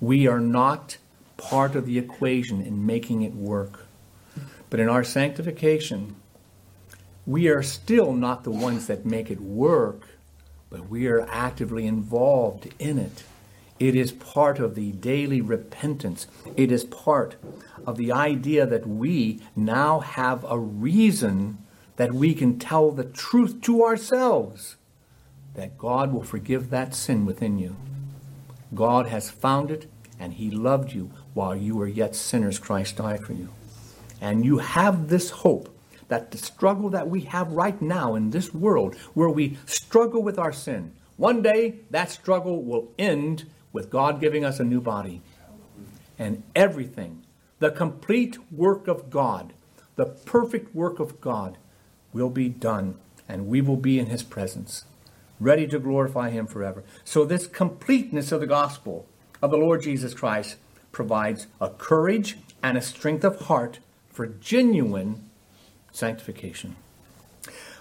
We 0.00 0.26
are 0.26 0.40
not 0.40 0.96
part 1.36 1.74
of 1.74 1.86
the 1.86 1.98
equation 1.98 2.60
in 2.60 2.86
making 2.86 3.22
it 3.22 3.34
work. 3.34 3.86
But 4.68 4.80
in 4.80 4.88
our 4.88 5.04
sanctification, 5.04 6.16
we 7.26 7.48
are 7.48 7.62
still 7.62 8.12
not 8.12 8.44
the 8.44 8.50
ones 8.50 8.86
that 8.86 9.04
make 9.04 9.30
it 9.30 9.40
work, 9.40 10.08
but 10.70 10.88
we 10.88 11.06
are 11.08 11.26
actively 11.28 11.86
involved 11.86 12.72
in 12.78 12.98
it. 12.98 13.24
It 13.78 13.94
is 13.94 14.12
part 14.12 14.58
of 14.58 14.74
the 14.74 14.92
daily 14.92 15.40
repentance. 15.40 16.26
It 16.56 16.70
is 16.70 16.84
part 16.84 17.36
of 17.86 17.96
the 17.96 18.12
idea 18.12 18.66
that 18.66 18.86
we 18.86 19.40
now 19.56 20.00
have 20.00 20.44
a 20.44 20.58
reason 20.58 21.58
that 21.96 22.12
we 22.12 22.34
can 22.34 22.58
tell 22.58 22.90
the 22.90 23.04
truth 23.04 23.60
to 23.62 23.84
ourselves 23.84 24.76
that 25.54 25.78
God 25.78 26.12
will 26.12 26.22
forgive 26.22 26.70
that 26.70 26.94
sin 26.94 27.26
within 27.26 27.58
you. 27.58 27.76
God 28.74 29.06
has 29.06 29.30
found 29.30 29.70
it, 29.70 29.90
and 30.18 30.34
He 30.34 30.50
loved 30.50 30.92
you 30.92 31.10
while 31.34 31.56
you 31.56 31.76
were 31.76 31.88
yet 31.88 32.14
sinners. 32.14 32.58
Christ 32.58 32.96
died 32.96 33.24
for 33.24 33.32
you. 33.32 33.48
And 34.20 34.44
you 34.44 34.58
have 34.58 35.08
this 35.08 35.30
hope 35.30 35.74
that 36.08 36.30
the 36.30 36.38
struggle 36.38 36.90
that 36.90 37.08
we 37.08 37.22
have 37.22 37.52
right 37.52 37.80
now 37.80 38.14
in 38.14 38.30
this 38.30 38.52
world, 38.52 38.94
where 39.14 39.28
we 39.28 39.58
struggle 39.66 40.22
with 40.22 40.38
our 40.38 40.52
sin, 40.52 40.92
one 41.16 41.42
day 41.42 41.76
that 41.90 42.10
struggle 42.10 42.62
will 42.62 42.90
end 42.98 43.44
with 43.72 43.90
God 43.90 44.20
giving 44.20 44.44
us 44.44 44.58
a 44.58 44.64
new 44.64 44.80
body. 44.80 45.22
And 46.18 46.42
everything, 46.54 47.22
the 47.60 47.70
complete 47.70 48.38
work 48.50 48.88
of 48.88 49.08
God, 49.10 49.52
the 49.96 50.06
perfect 50.06 50.74
work 50.74 50.98
of 50.98 51.20
God, 51.20 51.58
will 52.12 52.30
be 52.30 52.48
done, 52.48 52.96
and 53.28 53.46
we 53.46 53.60
will 53.60 53.76
be 53.76 53.98
in 53.98 54.06
His 54.06 54.22
presence, 54.22 54.84
ready 55.40 55.66
to 55.66 55.78
glorify 55.78 56.30
Him 56.30 56.46
forever. 56.46 56.84
So, 57.04 57.24
this 57.24 57.46
completeness 57.46 58.30
of 58.30 58.40
the 58.40 58.46
gospel 58.46 59.06
of 59.42 59.50
the 59.50 59.56
Lord 59.56 59.82
Jesus 59.82 60.14
Christ 60.14 60.56
provides 60.92 61.46
a 61.60 61.70
courage 61.70 62.36
and 62.62 62.76
a 62.76 62.82
strength 62.82 63.24
of 63.24 63.40
heart 63.42 63.78
for 64.10 64.26
genuine 64.26 65.28
sanctification. 65.92 66.76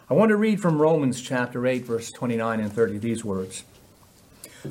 I 0.10 0.13
want 0.13 0.30
to 0.30 0.38
read 0.38 0.60
from 0.60 0.82
Romans 0.82 1.22
chapter 1.22 1.67
8, 1.67 1.86
verse 1.86 2.10
29 2.12 2.60
and 2.60 2.74
30 2.74 2.98
these 2.98 3.24
words. 3.24 3.63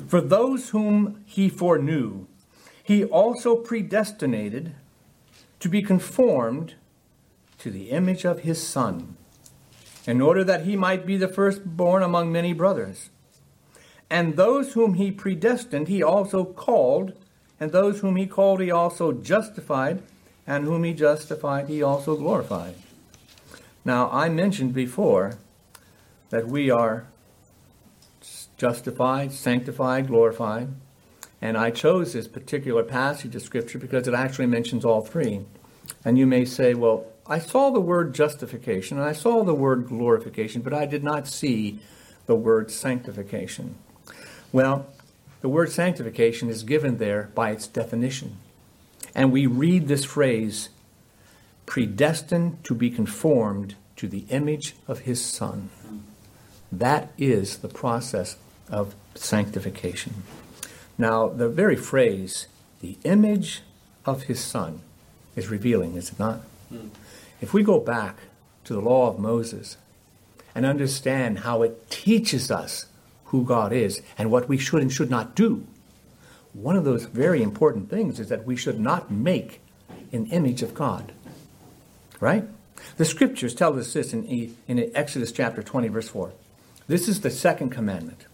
For 0.07 0.19
those 0.19 0.69
whom 0.69 1.23
he 1.25 1.47
foreknew, 1.47 2.27
he 2.83 3.05
also 3.05 3.55
predestinated 3.55 4.73
to 5.59 5.69
be 5.69 5.81
conformed 5.81 6.75
to 7.59 7.69
the 7.69 7.91
image 7.91 8.25
of 8.25 8.39
his 8.39 8.65
Son, 8.65 9.15
in 10.09 10.21
order 10.21 10.43
that 10.43 10.65
he 10.65 10.75
might 10.75 11.05
be 11.05 11.17
the 11.17 11.27
firstborn 11.27 12.01
among 12.01 12.31
many 12.31 12.51
brothers. 12.51 13.11
And 14.09 14.37
those 14.37 14.73
whom 14.73 14.95
he 14.95 15.11
predestined, 15.11 15.87
he 15.87 16.01
also 16.01 16.43
called, 16.45 17.13
and 17.59 17.71
those 17.71 17.99
whom 17.99 18.15
he 18.15 18.25
called, 18.25 18.59
he 18.59 18.71
also 18.71 19.11
justified, 19.11 20.01
and 20.47 20.65
whom 20.65 20.83
he 20.83 20.95
justified, 20.95 21.69
he 21.69 21.83
also 21.83 22.15
glorified. 22.15 22.73
Now, 23.85 24.09
I 24.09 24.29
mentioned 24.29 24.73
before 24.73 25.37
that 26.31 26.47
we 26.47 26.71
are 26.71 27.05
justified, 28.57 29.31
sanctified, 29.31 30.07
glorified. 30.07 30.69
And 31.39 31.55
I 31.55 31.69
chose 31.69 32.13
this 32.13 32.27
particular 32.27 32.81
passage 32.81 33.35
of 33.35 33.43
Scripture 33.43 33.77
because 33.77 34.07
it 34.07 34.15
actually 34.15 34.47
mentions 34.47 34.83
all 34.83 35.01
three. 35.01 35.41
And 36.03 36.17
you 36.17 36.25
may 36.25 36.45
say, 36.45 36.73
well, 36.73 37.05
I 37.29 37.39
saw 37.39 37.69
the 37.69 37.79
word 37.79 38.15
justification 38.15 38.97
and 38.97 39.07
I 39.07 39.13
saw 39.13 39.43
the 39.43 39.53
word 39.53 39.87
glorification, 39.87 40.61
but 40.61 40.73
I 40.73 40.85
did 40.85 41.03
not 41.03 41.27
see 41.27 41.79
the 42.25 42.35
word 42.35 42.71
sanctification. 42.71 43.75
Well, 44.51 44.87
the 45.41 45.49
word 45.49 45.71
sanctification 45.71 46.49
is 46.49 46.63
given 46.63 46.97
there 46.97 47.29
by 47.35 47.51
its 47.51 47.67
definition. 47.67 48.37
And 49.13 49.31
we 49.31 49.45
read 49.45 49.87
this 49.87 50.03
phrase, 50.05 50.69
predestined 51.65 52.63
to 52.63 52.73
be 52.73 52.89
conformed 52.89 53.75
to 53.97 54.07
the 54.07 54.25
image 54.29 54.75
of 54.87 54.99
his 54.99 55.23
Son. 55.23 55.69
That 56.71 57.11
is 57.17 57.59
the 57.59 57.67
process 57.67 58.37
of 58.69 58.95
sanctification. 59.15 60.23
Now, 60.97 61.29
the 61.29 61.49
very 61.49 61.75
phrase, 61.75 62.47
the 62.81 62.97
image 63.03 63.61
of 64.05 64.23
his 64.23 64.39
son, 64.39 64.81
is 65.35 65.47
revealing, 65.47 65.95
is 65.95 66.11
it 66.11 66.19
not? 66.19 66.41
Mm. 66.71 66.89
If 67.41 67.53
we 67.53 67.63
go 67.63 67.79
back 67.79 68.17
to 68.65 68.73
the 68.73 68.81
law 68.81 69.09
of 69.09 69.19
Moses 69.19 69.77
and 70.53 70.65
understand 70.65 71.39
how 71.39 71.61
it 71.63 71.89
teaches 71.89 72.51
us 72.51 72.87
who 73.25 73.45
God 73.45 73.71
is 73.71 74.01
and 74.17 74.31
what 74.31 74.49
we 74.49 74.57
should 74.57 74.81
and 74.81 74.91
should 74.91 75.09
not 75.09 75.35
do, 75.35 75.65
one 76.53 76.75
of 76.75 76.83
those 76.83 77.05
very 77.05 77.41
important 77.41 77.89
things 77.89 78.19
is 78.19 78.29
that 78.29 78.45
we 78.45 78.55
should 78.55 78.79
not 78.79 79.11
make 79.11 79.61
an 80.11 80.25
image 80.27 80.61
of 80.61 80.73
God. 80.73 81.11
Right? 82.19 82.45
The 82.97 83.05
scriptures 83.05 83.53
tell 83.53 83.77
us 83.77 83.93
this 83.93 84.13
in, 84.13 84.55
in 84.67 84.91
Exodus 84.93 85.31
chapter 85.31 85.61
20, 85.63 85.87
verse 85.89 86.09
4. 86.09 86.31
This 86.87 87.07
is 87.07 87.21
the 87.21 87.29
second 87.29 87.69
commandment. 87.69 88.25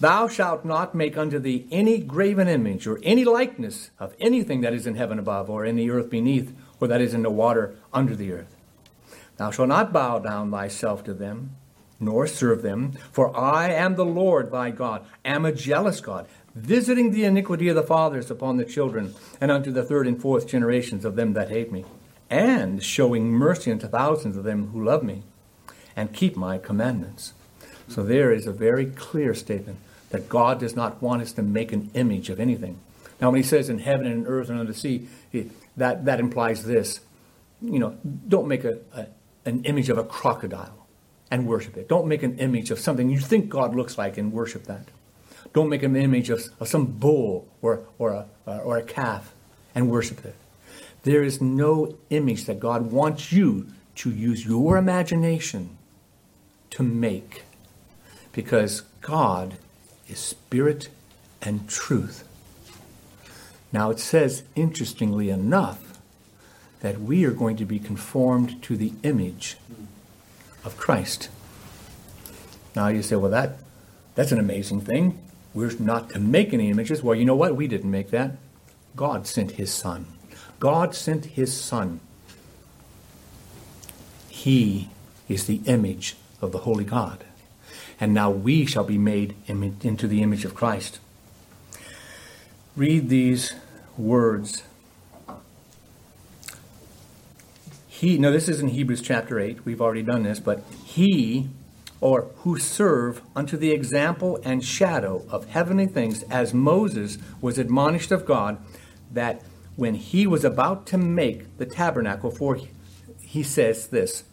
Thou 0.00 0.26
shalt 0.26 0.64
not 0.64 0.94
make 0.94 1.16
unto 1.16 1.38
thee 1.38 1.66
any 1.70 1.98
graven 1.98 2.48
image 2.48 2.88
or 2.88 2.98
any 3.04 3.24
likeness 3.24 3.90
of 4.00 4.16
anything 4.18 4.62
that 4.62 4.74
is 4.74 4.86
in 4.86 4.96
heaven 4.96 5.18
above, 5.18 5.48
or 5.48 5.64
in 5.64 5.76
the 5.76 5.90
earth 5.90 6.10
beneath, 6.10 6.52
or 6.82 6.88
that 6.88 7.00
is 7.00 7.14
in 7.14 7.22
the 7.22 7.30
water 7.30 7.76
under 7.92 8.16
the 8.16 8.32
earth. 8.32 8.56
Thou 9.36 9.52
shalt 9.52 9.68
not 9.68 9.92
bow 9.92 10.18
down 10.18 10.50
thyself 10.50 11.04
to 11.04 11.14
them, 11.14 11.54
nor 12.00 12.26
serve 12.26 12.62
them, 12.62 12.92
for 13.12 13.34
I 13.36 13.70
am 13.70 13.94
the 13.94 14.04
Lord 14.04 14.50
thy 14.50 14.70
God, 14.70 15.06
am 15.24 15.44
a 15.44 15.52
jealous 15.52 16.00
God, 16.00 16.26
visiting 16.56 17.12
the 17.12 17.24
iniquity 17.24 17.68
of 17.68 17.76
the 17.76 17.84
fathers 17.84 18.32
upon 18.32 18.56
the 18.56 18.64
children, 18.64 19.14
and 19.40 19.52
unto 19.52 19.70
the 19.70 19.84
third 19.84 20.08
and 20.08 20.20
fourth 20.20 20.48
generations 20.48 21.04
of 21.04 21.14
them 21.14 21.34
that 21.34 21.50
hate 21.50 21.70
me, 21.70 21.84
and 22.28 22.82
showing 22.82 23.30
mercy 23.30 23.70
unto 23.70 23.86
thousands 23.86 24.36
of 24.36 24.42
them 24.42 24.70
who 24.70 24.84
love 24.84 25.04
me, 25.04 25.22
and 25.94 26.12
keep 26.12 26.36
my 26.36 26.58
commandments. 26.58 27.32
So 27.86 28.02
there 28.02 28.32
is 28.32 28.48
a 28.48 28.52
very 28.52 28.86
clear 28.86 29.34
statement 29.34 29.78
that 30.10 30.28
God 30.28 30.58
does 30.58 30.74
not 30.74 31.00
want 31.00 31.22
us 31.22 31.32
to 31.34 31.42
make 31.42 31.72
an 31.72 31.90
image 31.94 32.28
of 32.28 32.40
anything. 32.40 32.80
Now, 33.20 33.30
when 33.30 33.40
he 33.40 33.46
says 33.46 33.68
in 33.68 33.78
heaven 33.78 34.04
and 34.04 34.26
in 34.26 34.26
earth 34.26 34.50
and 34.50 34.58
on 34.58 34.66
the 34.66 34.74
sea, 34.74 35.06
that, 35.76 36.04
that 36.04 36.20
implies 36.20 36.64
this. 36.64 37.00
You 37.60 37.78
know, 37.78 37.98
don't 38.28 38.48
make 38.48 38.64
a, 38.64 38.78
a, 38.94 39.06
an 39.44 39.64
image 39.64 39.88
of 39.88 39.98
a 39.98 40.04
crocodile 40.04 40.86
and 41.30 41.46
worship 41.46 41.76
it. 41.76 41.88
Don't 41.88 42.06
make 42.06 42.22
an 42.22 42.38
image 42.38 42.70
of 42.70 42.78
something 42.78 43.08
you 43.08 43.20
think 43.20 43.48
God 43.48 43.74
looks 43.74 43.96
like 43.96 44.18
and 44.18 44.32
worship 44.32 44.64
that. 44.64 44.88
Don't 45.54 45.68
make 45.68 45.82
an 45.82 45.96
image 45.96 46.30
of, 46.30 46.42
of 46.60 46.68
some 46.68 46.86
bull 46.86 47.48
or, 47.60 47.84
or, 47.98 48.10
a, 48.10 48.26
uh, 48.46 48.58
or 48.58 48.78
a 48.78 48.82
calf 48.82 49.34
and 49.74 49.90
worship 49.90 50.24
it. 50.24 50.34
There 51.02 51.22
is 51.22 51.40
no 51.40 51.96
image 52.10 52.44
that 52.44 52.60
God 52.60 52.92
wants 52.92 53.32
you 53.32 53.68
to 53.96 54.10
use 54.10 54.46
your 54.46 54.76
imagination 54.76 55.76
to 56.70 56.82
make 56.82 57.42
because 58.32 58.82
God 59.00 59.56
is 60.08 60.18
spirit 60.18 60.88
and 61.40 61.68
truth. 61.68 62.24
Now 63.72 63.90
it 63.90 63.98
says, 63.98 64.42
interestingly 64.54 65.30
enough, 65.30 65.98
that 66.80 67.00
we 67.00 67.24
are 67.24 67.30
going 67.30 67.56
to 67.56 67.64
be 67.64 67.78
conformed 67.78 68.62
to 68.64 68.76
the 68.76 68.92
image 69.02 69.56
of 70.64 70.76
Christ. 70.76 71.28
Now 72.74 72.88
you 72.88 73.02
say, 73.02 73.16
well, 73.16 73.30
that, 73.30 73.58
that's 74.14 74.32
an 74.32 74.38
amazing 74.38 74.80
thing. 74.80 75.18
We're 75.54 75.72
not 75.78 76.10
to 76.10 76.18
make 76.18 76.52
any 76.52 76.70
images. 76.70 77.02
Well, 77.02 77.14
you 77.14 77.24
know 77.24 77.36
what? 77.36 77.56
We 77.56 77.68
didn't 77.68 77.90
make 77.90 78.10
that. 78.10 78.32
God 78.96 79.26
sent 79.26 79.52
his 79.52 79.72
Son. 79.72 80.06
God 80.58 80.94
sent 80.94 81.26
his 81.26 81.58
Son. 81.58 82.00
He 84.28 84.88
is 85.28 85.46
the 85.46 85.60
image 85.66 86.16
of 86.40 86.52
the 86.52 86.58
Holy 86.58 86.84
God 86.84 87.24
and 88.02 88.12
now 88.12 88.32
we 88.32 88.66
shall 88.66 88.82
be 88.82 88.98
made 88.98 89.32
into 89.46 90.08
the 90.08 90.24
image 90.24 90.44
of 90.44 90.56
Christ. 90.56 90.98
Read 92.74 93.10
these 93.10 93.52
words. 93.98 94.62
He, 97.86 98.16
no, 98.16 98.32
this 98.32 98.48
is 98.48 98.60
in 98.60 98.68
Hebrews 98.68 99.02
chapter 99.02 99.38
8. 99.38 99.66
We've 99.66 99.82
already 99.82 100.02
done 100.02 100.22
this, 100.22 100.40
but 100.40 100.64
he, 100.82 101.50
or 102.00 102.30
who 102.36 102.58
serve 102.58 103.20
unto 103.36 103.58
the 103.58 103.72
example 103.72 104.40
and 104.42 104.64
shadow 104.64 105.22
of 105.28 105.50
heavenly 105.50 105.84
things, 105.84 106.22
as 106.24 106.54
Moses 106.54 107.18
was 107.42 107.58
admonished 107.58 108.10
of 108.10 108.24
God, 108.24 108.56
that 109.10 109.42
when 109.76 109.94
he 109.94 110.26
was 110.26 110.42
about 110.42 110.86
to 110.86 110.98
make 110.98 111.58
the 111.58 111.66
tabernacle, 111.66 112.30
for 112.30 112.58
he 113.20 113.42
says 113.42 113.88
this, 113.88 114.24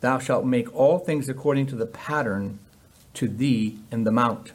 Thou 0.00 0.18
shalt 0.18 0.46
make 0.46 0.74
all 0.74 1.00
things 1.00 1.28
according 1.28 1.66
to 1.66 1.76
the 1.76 1.86
pattern 1.86 2.60
to 3.12 3.28
thee 3.28 3.78
in 3.92 4.04
the 4.04 4.10
mount. 4.10 4.52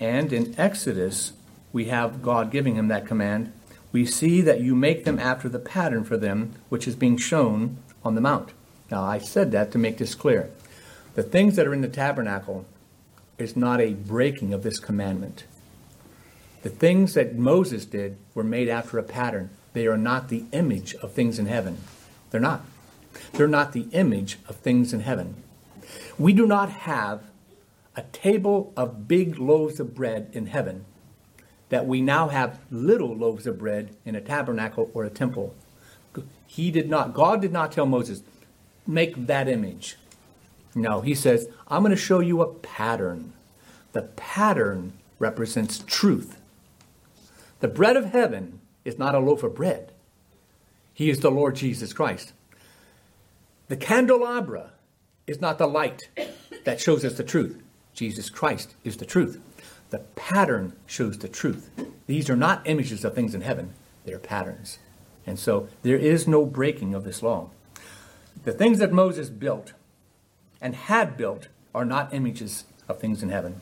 And 0.00 0.32
in 0.32 0.58
Exodus, 0.58 1.32
we 1.72 1.86
have 1.86 2.22
God 2.22 2.50
giving 2.50 2.76
him 2.76 2.88
that 2.88 3.06
command. 3.06 3.52
We 3.92 4.06
see 4.06 4.40
that 4.42 4.60
you 4.60 4.74
make 4.74 5.04
them 5.04 5.18
after 5.18 5.48
the 5.48 5.58
pattern 5.58 6.04
for 6.04 6.16
them, 6.16 6.54
which 6.68 6.86
is 6.86 6.96
being 6.96 7.16
shown 7.16 7.78
on 8.04 8.14
the 8.14 8.20
mount. 8.20 8.50
Now, 8.90 9.04
I 9.04 9.18
said 9.18 9.52
that 9.52 9.70
to 9.72 9.78
make 9.78 9.98
this 9.98 10.14
clear. 10.14 10.50
The 11.14 11.22
things 11.22 11.56
that 11.56 11.66
are 11.66 11.74
in 11.74 11.80
the 11.80 11.88
tabernacle 11.88 12.64
is 13.38 13.56
not 13.56 13.80
a 13.80 13.94
breaking 13.94 14.52
of 14.52 14.62
this 14.62 14.78
commandment. 14.78 15.44
The 16.62 16.68
things 16.68 17.14
that 17.14 17.36
Moses 17.36 17.84
did 17.84 18.16
were 18.34 18.44
made 18.44 18.68
after 18.68 18.98
a 18.98 19.02
pattern. 19.02 19.50
They 19.74 19.86
are 19.86 19.96
not 19.96 20.28
the 20.28 20.44
image 20.52 20.94
of 20.96 21.12
things 21.12 21.38
in 21.38 21.46
heaven. 21.46 21.78
They're 22.30 22.40
not. 22.40 22.64
They're 23.32 23.46
not 23.46 23.72
the 23.72 23.88
image 23.92 24.38
of 24.48 24.56
things 24.56 24.92
in 24.92 25.00
heaven. 25.00 25.42
We 26.18 26.32
do 26.32 26.46
not 26.46 26.70
have 26.70 27.22
a 27.96 28.02
table 28.02 28.72
of 28.76 29.08
big 29.08 29.38
loaves 29.38 29.80
of 29.80 29.94
bread 29.94 30.30
in 30.32 30.46
heaven 30.46 30.84
that 31.68 31.86
we 31.86 32.00
now 32.00 32.28
have 32.28 32.60
little 32.70 33.14
loaves 33.14 33.46
of 33.46 33.58
bread 33.58 33.94
in 34.04 34.14
a 34.14 34.20
tabernacle 34.20 34.90
or 34.94 35.04
a 35.04 35.10
temple. 35.10 35.54
He 36.46 36.70
did 36.70 36.88
not, 36.88 37.14
God 37.14 37.42
did 37.42 37.52
not 37.52 37.72
tell 37.72 37.86
Moses, 37.86 38.22
make 38.86 39.26
that 39.26 39.48
image. 39.48 39.96
No, 40.74 41.00
he 41.00 41.14
says, 41.14 41.48
I'm 41.68 41.82
going 41.82 41.90
to 41.90 41.96
show 41.96 42.20
you 42.20 42.40
a 42.40 42.52
pattern. 42.52 43.32
The 43.92 44.02
pattern 44.02 44.94
represents 45.18 45.84
truth. 45.86 46.40
The 47.60 47.68
bread 47.68 47.96
of 47.96 48.06
heaven 48.06 48.60
is 48.84 48.98
not 48.98 49.14
a 49.14 49.18
loaf 49.18 49.42
of 49.42 49.54
bread, 49.54 49.92
he 50.94 51.10
is 51.10 51.20
the 51.20 51.30
Lord 51.30 51.56
Jesus 51.56 51.92
Christ. 51.92 52.32
The 53.68 53.76
candelabra 53.76 54.70
is 55.26 55.40
not 55.40 55.58
the 55.58 55.66
light 55.66 56.08
that 56.64 56.80
shows 56.80 57.04
us 57.04 57.18
the 57.18 57.24
truth. 57.24 57.62
Jesus 57.92 58.30
Christ 58.30 58.74
is 58.82 58.96
the 58.96 59.04
truth. 59.04 59.40
The 59.90 60.00
pattern 60.16 60.74
shows 60.86 61.18
the 61.18 61.28
truth. 61.28 61.70
These 62.06 62.28
are 62.28 62.36
not 62.36 62.66
images 62.66 63.04
of 63.04 63.14
things 63.14 63.34
in 63.34 63.42
heaven, 63.42 63.74
they 64.04 64.12
are 64.12 64.18
patterns. 64.18 64.78
And 65.26 65.38
so 65.38 65.68
there 65.82 65.98
is 65.98 66.26
no 66.26 66.46
breaking 66.46 66.94
of 66.94 67.04
this 67.04 67.22
law. 67.22 67.50
The 68.44 68.52
things 68.52 68.78
that 68.78 68.92
Moses 68.92 69.28
built 69.28 69.74
and 70.60 70.74
had 70.74 71.16
built 71.16 71.48
are 71.74 71.84
not 71.84 72.14
images 72.14 72.64
of 72.88 72.98
things 72.98 73.22
in 73.22 73.28
heaven. 73.28 73.60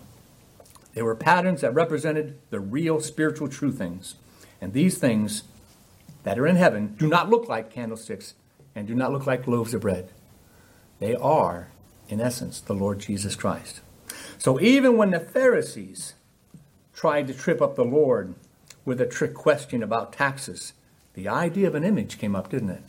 They 0.94 1.02
were 1.02 1.16
patterns 1.16 1.60
that 1.60 1.74
represented 1.74 2.38
the 2.50 2.60
real 2.60 3.00
spiritual 3.00 3.48
true 3.48 3.72
things. 3.72 4.14
And 4.60 4.72
these 4.72 4.96
things 4.96 5.42
that 6.22 6.38
are 6.38 6.46
in 6.46 6.56
heaven 6.56 6.94
do 6.98 7.06
not 7.06 7.28
look 7.28 7.48
like 7.48 7.70
candlesticks 7.70 8.34
and 8.74 8.86
do 8.86 8.94
not 8.94 9.12
look 9.12 9.26
like 9.26 9.46
loaves 9.46 9.74
of 9.74 9.82
bread. 9.82 10.10
They 10.98 11.14
are, 11.14 11.68
in 12.08 12.20
essence, 12.20 12.60
the 12.60 12.74
Lord 12.74 13.00
Jesus 13.00 13.36
Christ. 13.36 13.80
So 14.38 14.60
even 14.60 14.96
when 14.96 15.10
the 15.10 15.20
Pharisees 15.20 16.14
tried 16.96 17.28
to 17.28 17.34
trip 17.34 17.62
up 17.62 17.76
the 17.76 17.84
Lord 17.84 18.34
with 18.84 19.00
a 19.00 19.06
trick 19.06 19.34
question 19.34 19.82
about 19.82 20.12
taxes, 20.12 20.72
the 21.14 21.28
idea 21.28 21.68
of 21.68 21.76
an 21.76 21.84
image 21.84 22.18
came 22.18 22.34
up, 22.34 22.48
didn't 22.48 22.70
it? 22.70 22.82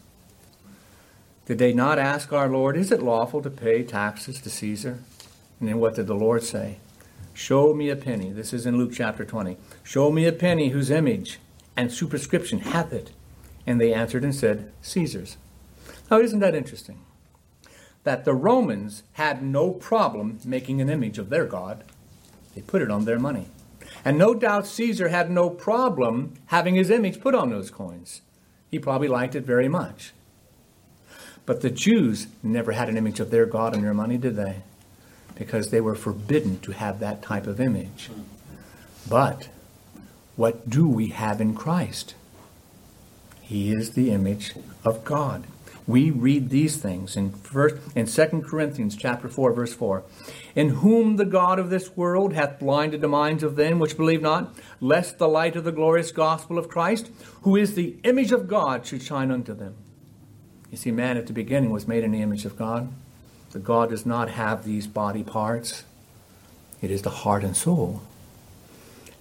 Did 1.46 1.60
they 1.60 1.74
not 1.74 2.00
ask 2.00 2.34
our 2.34 2.50
Lord, 2.50 2.76
Is 2.76 2.92
it 2.92 3.04
lawful 3.04 3.44
to 3.44 3.50
pay 3.52 3.84
taxes 3.84 4.42
to 4.42 4.50
Caesar? 4.50 5.00
And 5.60 5.70
then 5.70 5.80
what 5.80 5.96
did 5.96 6.08
the 6.08 6.16
Lord 6.16 6.44
say? 6.44 6.78
Show 7.34 7.74
me 7.74 7.90
a 7.90 7.96
penny. 7.96 8.32
This 8.32 8.52
is 8.54 8.66
in 8.66 8.80
Luke 8.80 8.94
chapter 8.94 9.24
20. 9.24 9.58
Show 9.84 10.12
me 10.12 10.26
a 10.26 10.32
penny 10.32 10.70
whose 10.70 10.90
image 10.90 11.40
and 11.76 11.92
superscription 11.92 12.60
hath 12.60 12.92
it. 12.92 13.12
And 13.68 13.80
they 13.80 13.94
answered 13.94 14.24
and 14.24 14.34
said, 14.34 14.72
Caesar's. 14.82 15.38
Now, 16.10 16.20
isn't 16.20 16.40
that 16.40 16.56
interesting? 16.56 17.02
that 18.08 18.24
the 18.24 18.34
Romans 18.34 19.04
had 19.14 19.44
no 19.44 19.70
problem 19.70 20.40
making 20.46 20.80
an 20.80 20.90
image 20.90 21.18
of 21.18 21.28
their 21.30 21.44
God. 21.44 21.84
They 22.56 22.62
put 22.62 22.82
it 22.82 22.90
on 22.90 23.04
their 23.04 23.20
money. 23.20 23.48
And 24.08 24.18
no 24.18 24.34
doubt 24.34 24.66
Caesar 24.66 25.10
had 25.10 25.30
no 25.30 25.50
problem 25.50 26.36
having 26.46 26.76
his 26.76 26.90
image 26.90 27.20
put 27.20 27.36
on 27.36 27.50
those 27.50 27.70
coins. 27.70 28.22
He 28.72 28.80
probably 28.80 29.10
liked 29.10 29.36
it 29.36 29.44
very 29.44 29.68
much. 29.68 30.14
But 31.46 31.60
the 31.60 31.70
Jews 31.70 32.28
never 32.42 32.72
had 32.72 32.88
an 32.88 32.96
image 32.96 33.20
of 33.20 33.32
their 33.32 33.46
God 33.46 33.76
on 33.76 33.82
their 33.82 33.94
money, 33.94 34.18
did 34.18 34.38
they? 34.38 34.62
Because 35.36 35.72
they 35.72 35.82
were 35.82 35.94
forbidden 35.94 36.62
to 36.62 36.72
have 36.72 37.02
that 37.02 37.22
type 37.22 37.48
of 37.48 37.60
image. 37.60 38.10
But 39.10 39.50
what 40.38 40.70
do 40.70 40.88
we 40.88 41.08
have 41.08 41.42
in 41.42 41.54
Christ? 41.54 42.16
He 43.42 43.74
is 43.74 43.90
the 43.90 44.12
image 44.12 44.54
of 44.86 45.04
God 45.04 45.48
we 45.88 46.12
read 46.12 46.50
these 46.50 46.78
things 46.78 47.16
in 47.16 47.32
first 47.32 47.76
in 47.96 48.06
2 48.06 48.44
Corinthians 48.46 48.96
chapter 48.96 49.30
4 49.30 49.54
verse 49.54 49.74
4 49.74 50.04
in 50.54 50.70
whom 50.70 51.16
the 51.16 51.26
god 51.26 51.58
of 51.58 51.70
this 51.70 51.96
world 51.96 52.34
hath 52.34 52.60
blinded 52.60 53.00
the 53.00 53.08
minds 53.08 53.42
of 53.42 53.56
them 53.56 53.80
which 53.80 53.98
believe 53.98 54.22
not 54.22 54.54
lest 54.82 55.18
the 55.18 55.28
light 55.28 55.56
of 55.56 55.64
the 55.64 55.72
glorious 55.72 56.12
gospel 56.12 56.58
of 56.58 56.68
Christ 56.68 57.10
who 57.42 57.56
is 57.56 57.74
the 57.74 57.96
image 58.04 58.32
of 58.32 58.48
God 58.48 58.86
should 58.86 59.02
shine 59.02 59.32
unto 59.32 59.54
them. 59.54 59.76
You 60.70 60.78
see 60.78 60.92
man 60.92 61.18
at 61.18 61.28
the 61.28 61.34
beginning 61.34 61.72
was 61.72 61.88
made 61.88 62.04
in 62.04 62.12
the 62.12 62.22
image 62.22 62.44
of 62.44 62.58
God. 62.58 62.92
The 63.52 63.60
God 63.60 63.90
does 63.90 64.06
not 64.06 64.30
have 64.30 64.66
these 64.66 64.86
body 64.86 65.24
parts. 65.24 65.86
It 66.82 66.92
is 66.92 67.04
the 67.04 67.10
heart 67.10 67.44
and 67.44 67.56
soul. 67.56 68.02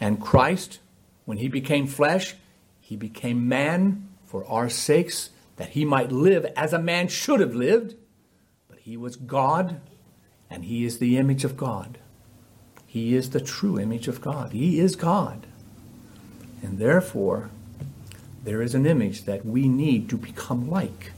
And 0.00 0.20
Christ 0.20 0.80
when 1.24 1.38
he 1.38 1.48
became 1.48 1.86
flesh 1.86 2.34
he 2.80 2.96
became 2.96 3.48
man 3.48 4.08
for 4.26 4.44
our 4.46 4.68
sakes 4.68 5.30
that 5.56 5.70
he 5.70 5.84
might 5.84 6.12
live 6.12 6.44
as 6.56 6.72
a 6.72 6.78
man 6.78 7.08
should 7.08 7.40
have 7.40 7.54
lived. 7.54 7.94
But 8.68 8.80
he 8.80 8.96
was 8.96 9.16
God, 9.16 9.80
and 10.48 10.64
he 10.64 10.84
is 10.84 10.98
the 10.98 11.16
image 11.16 11.44
of 11.44 11.56
God. 11.56 11.98
He 12.86 13.14
is 13.14 13.30
the 13.30 13.40
true 13.40 13.78
image 13.78 14.08
of 14.08 14.20
God. 14.20 14.52
He 14.52 14.78
is 14.80 14.96
God. 14.96 15.46
And 16.62 16.78
therefore, 16.78 17.50
there 18.44 18.62
is 18.62 18.74
an 18.74 18.86
image 18.86 19.24
that 19.24 19.44
we 19.44 19.68
need 19.68 20.08
to 20.08 20.16
become 20.16 20.70
like. 20.70 21.12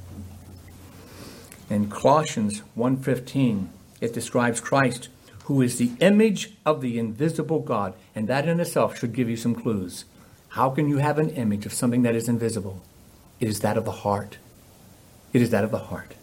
In 1.71 1.91
Colossians 1.91 2.63
1:15, 2.75 3.69
it 4.01 4.15
describes 4.15 4.61
Christ, 4.61 5.09
who 5.45 5.61
is 5.61 5.77
the 5.77 5.93
image 6.01 6.57
of 6.65 6.81
the 6.81 6.99
invisible 6.99 7.61
God. 7.61 7.95
And 8.15 8.29
that 8.29 8.49
in 8.49 8.61
itself 8.61 8.99
should 8.99 9.13
give 9.13 9.29
you 9.29 9.37
some 9.37 9.55
clues. 9.55 10.05
How 10.51 10.71
can 10.71 10.89
you 10.89 10.99
have 10.99 11.19
an 11.19 11.31
image 11.31 11.67
of 11.67 11.75
something 11.75 12.03
that 12.03 12.15
is 12.15 12.29
invisible? 12.29 12.83
It 13.41 13.49
is 13.49 13.61
that 13.61 13.77
of 13.77 13.85
the 13.85 13.91
heart. 13.91 14.39
It 15.33 15.43
is 15.43 15.51
that 15.51 15.65
of 15.65 15.71
the 15.71 15.79
heart. 15.79 16.15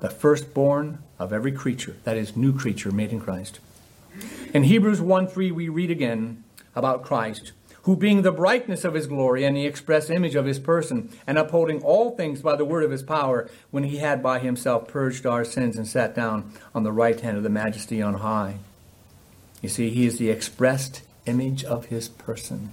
The 0.00 0.10
firstborn 0.10 0.98
of 1.18 1.32
every 1.32 1.52
creature, 1.52 1.96
that 2.04 2.16
is, 2.16 2.36
new 2.36 2.56
creature 2.56 2.90
made 2.90 3.12
in 3.12 3.20
Christ. 3.20 3.60
In 4.52 4.64
Hebrews 4.64 5.00
1 5.00 5.28
3, 5.28 5.52
we 5.52 5.68
read 5.68 5.90
again 5.90 6.42
about 6.74 7.04
Christ, 7.04 7.52
who 7.82 7.96
being 7.96 8.22
the 8.22 8.32
brightness 8.32 8.84
of 8.84 8.94
his 8.94 9.06
glory 9.06 9.44
and 9.44 9.56
the 9.56 9.66
express 9.66 10.10
image 10.10 10.34
of 10.34 10.46
his 10.46 10.58
person, 10.58 11.10
and 11.26 11.38
upholding 11.38 11.82
all 11.82 12.16
things 12.16 12.42
by 12.42 12.56
the 12.56 12.64
word 12.64 12.84
of 12.84 12.90
his 12.90 13.02
power, 13.02 13.48
when 13.70 13.84
he 13.84 13.98
had 13.98 14.22
by 14.22 14.38
himself 14.38 14.88
purged 14.88 15.26
our 15.26 15.44
sins 15.44 15.76
and 15.76 15.86
sat 15.86 16.14
down 16.14 16.52
on 16.74 16.82
the 16.82 16.92
right 16.92 17.20
hand 17.20 17.36
of 17.36 17.42
the 17.42 17.48
majesty 17.48 18.02
on 18.02 18.14
high. 18.14 18.56
You 19.62 19.68
see, 19.68 19.90
he 19.90 20.06
is 20.06 20.18
the 20.18 20.30
expressed 20.30 21.02
image 21.26 21.64
of 21.64 21.86
his 21.86 22.08
person. 22.08 22.70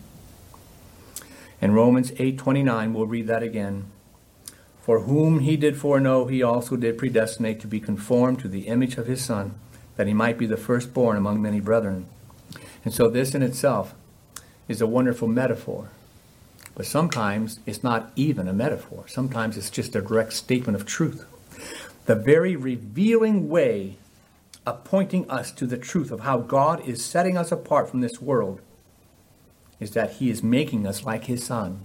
In 1.60 1.74
Romans 1.74 2.12
8:29 2.12 2.94
we'll 2.94 3.08
read 3.08 3.28
that 3.28 3.44
again. 3.44 3.86
For 4.82 5.02
whom 5.02 5.40
he 5.40 5.58
did 5.58 5.76
foreknow 5.76 6.26
he 6.26 6.44
also 6.44 6.76
did 6.76 6.98
predestinate 6.98 7.60
to 7.62 7.68
be 7.68 7.80
conformed 7.80 8.40
to 8.40 8.48
the 8.48 8.68
image 8.68 8.98
of 8.98 9.08
his 9.08 9.24
son 9.24 9.56
that 9.96 10.08
he 10.08 10.14
might 10.14 10.38
be 10.38 10.46
the 10.46 10.56
firstborn 10.56 11.18
among 11.18 11.42
many 11.42 11.60
brethren. 11.60 12.06
And 12.86 12.94
so 12.94 13.10
this 13.10 13.34
in 13.34 13.42
itself 13.42 13.96
is 14.68 14.82
a 14.82 14.88
wonderful 14.88 15.28
metaphor. 15.28 15.90
But 16.76 16.86
sometimes 16.86 17.60
it's 17.66 17.84
not 17.84 18.12
even 18.16 18.48
a 18.48 18.54
metaphor. 18.54 19.06
Sometimes 19.08 19.58
it's 19.58 19.72
just 19.72 19.96
a 19.96 20.02
direct 20.02 20.34
statement 20.34 20.76
of 20.76 20.86
truth. 20.86 21.26
The 22.06 22.16
very 22.16 22.56
revealing 22.56 23.50
way 23.50 23.98
of 24.66 24.84
pointing 24.84 25.30
us 25.30 25.52
to 25.54 25.66
the 25.66 25.78
truth 25.78 26.12
of 26.12 26.20
how 26.20 26.38
God 26.38 26.88
is 26.88 27.04
setting 27.04 27.36
us 27.36 27.52
apart 27.52 27.90
from 27.90 28.02
this 28.02 28.22
world 28.22 28.62
is 29.80 29.92
that 29.92 30.14
he 30.14 30.30
is 30.30 30.42
making 30.44 30.88
us 30.88 31.06
like 31.06 31.26
his 31.26 31.46
son. 31.46 31.82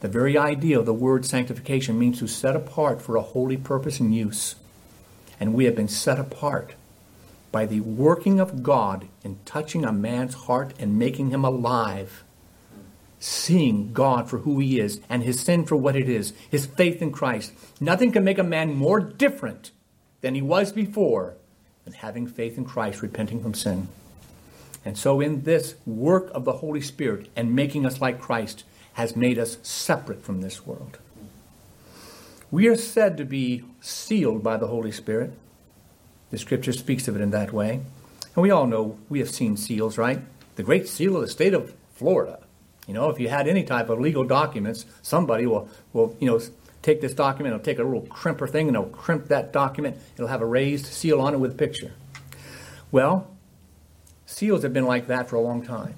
The 0.00 0.08
very 0.08 0.38
idea 0.38 0.78
of 0.78 0.86
the 0.86 0.94
word 0.94 1.26
sanctification 1.26 1.98
means 1.98 2.18
to 2.20 2.26
set 2.26 2.56
apart 2.56 3.02
for 3.02 3.16
a 3.16 3.22
holy 3.22 3.58
purpose 3.58 4.00
and 4.00 4.14
use. 4.14 4.54
And 5.38 5.54
we 5.54 5.66
have 5.66 5.76
been 5.76 5.88
set 5.88 6.18
apart 6.18 6.74
by 7.52 7.66
the 7.66 7.80
working 7.80 8.40
of 8.40 8.62
God 8.62 9.08
in 9.22 9.38
touching 9.44 9.84
a 9.84 9.92
man's 9.92 10.34
heart 10.34 10.72
and 10.78 10.98
making 10.98 11.30
him 11.30 11.44
alive, 11.44 12.24
seeing 13.18 13.92
God 13.92 14.30
for 14.30 14.38
who 14.38 14.58
he 14.60 14.80
is 14.80 15.00
and 15.08 15.22
his 15.22 15.40
sin 15.40 15.66
for 15.66 15.76
what 15.76 15.96
it 15.96 16.08
is, 16.08 16.32
his 16.50 16.64
faith 16.64 17.02
in 17.02 17.12
Christ. 17.12 17.52
Nothing 17.80 18.12
can 18.12 18.24
make 18.24 18.38
a 18.38 18.44
man 18.44 18.74
more 18.74 19.00
different 19.00 19.72
than 20.22 20.34
he 20.34 20.42
was 20.42 20.72
before 20.72 21.34
than 21.84 21.92
having 21.94 22.26
faith 22.26 22.56
in 22.56 22.64
Christ, 22.64 23.02
repenting 23.02 23.42
from 23.42 23.54
sin. 23.54 23.88
And 24.84 24.96
so, 24.96 25.20
in 25.20 25.42
this 25.42 25.74
work 25.84 26.30
of 26.34 26.44
the 26.44 26.54
Holy 26.54 26.80
Spirit 26.80 27.28
and 27.36 27.54
making 27.54 27.84
us 27.84 28.00
like 28.00 28.20
Christ, 28.20 28.64
has 28.94 29.16
made 29.16 29.38
us 29.38 29.58
separate 29.62 30.22
from 30.22 30.40
this 30.40 30.66
world. 30.66 30.98
We 32.50 32.66
are 32.66 32.76
said 32.76 33.16
to 33.16 33.24
be 33.24 33.64
sealed 33.80 34.42
by 34.42 34.56
the 34.56 34.66
Holy 34.66 34.92
Spirit. 34.92 35.32
The 36.30 36.38
scripture 36.38 36.72
speaks 36.72 37.08
of 37.08 37.16
it 37.16 37.22
in 37.22 37.30
that 37.30 37.52
way. 37.52 37.80
And 38.34 38.42
we 38.42 38.50
all 38.50 38.66
know 38.66 38.98
we 39.08 39.20
have 39.20 39.30
seen 39.30 39.56
seals, 39.56 39.98
right? 39.98 40.20
The 40.56 40.62
Great 40.62 40.88
Seal 40.88 41.16
of 41.16 41.22
the 41.22 41.28
state 41.28 41.54
of 41.54 41.74
Florida. 41.94 42.40
You 42.86 42.94
know, 42.94 43.08
if 43.08 43.20
you 43.20 43.28
had 43.28 43.46
any 43.46 43.62
type 43.62 43.88
of 43.88 44.00
legal 44.00 44.24
documents, 44.24 44.84
somebody 45.02 45.46
will, 45.46 45.68
will 45.92 46.16
you 46.20 46.26
know, 46.26 46.40
take 46.82 47.00
this 47.00 47.14
document, 47.14 47.54
it'll 47.54 47.64
take 47.64 47.78
a 47.78 47.84
little 47.84 48.02
crimper 48.02 48.50
thing, 48.50 48.68
and 48.68 48.76
it'll 48.76 48.88
crimp 48.88 49.28
that 49.28 49.52
document. 49.52 49.96
It'll 50.14 50.28
have 50.28 50.42
a 50.42 50.46
raised 50.46 50.86
seal 50.86 51.20
on 51.20 51.34
it 51.34 51.38
with 51.38 51.52
a 51.52 51.56
picture. 51.56 51.92
Well, 52.90 53.28
seals 54.30 54.62
have 54.62 54.72
been 54.72 54.86
like 54.86 55.08
that 55.08 55.28
for 55.28 55.36
a 55.36 55.40
long 55.40 55.64
time. 55.64 55.94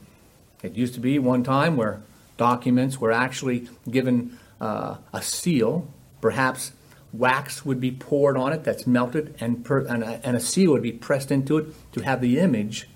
It 0.62 0.75
used 0.75 0.95
to 0.95 1.01
be 1.01 1.18
one 1.18 1.45
time 1.45 1.77
where 1.77 2.03
documents 2.37 2.99
were 2.99 3.12
actually 3.12 3.68
given 3.90 4.38
uh, 4.61 4.97
a 5.12 5.23
seal, 5.23 5.87
perhaps 6.21 6.73
wax 7.12 7.64
would 7.66 7.81
be 7.81 7.90
poured 7.90 8.37
on 8.37 8.53
it 8.53 8.64
that's 8.64 8.87
melted, 8.87 9.35
and, 9.38 9.64
per, 9.64 9.85
and, 9.87 10.03
a, 10.03 10.27
and 10.27 10.37
a 10.37 10.40
seal 10.40 10.73
would 10.73 10.83
be 10.83 10.92
pressed 10.92 11.31
into 11.31 11.59
it 11.59 11.92
to 11.92 12.01
have 12.01 12.21
the 12.21 12.38
image 12.38 12.88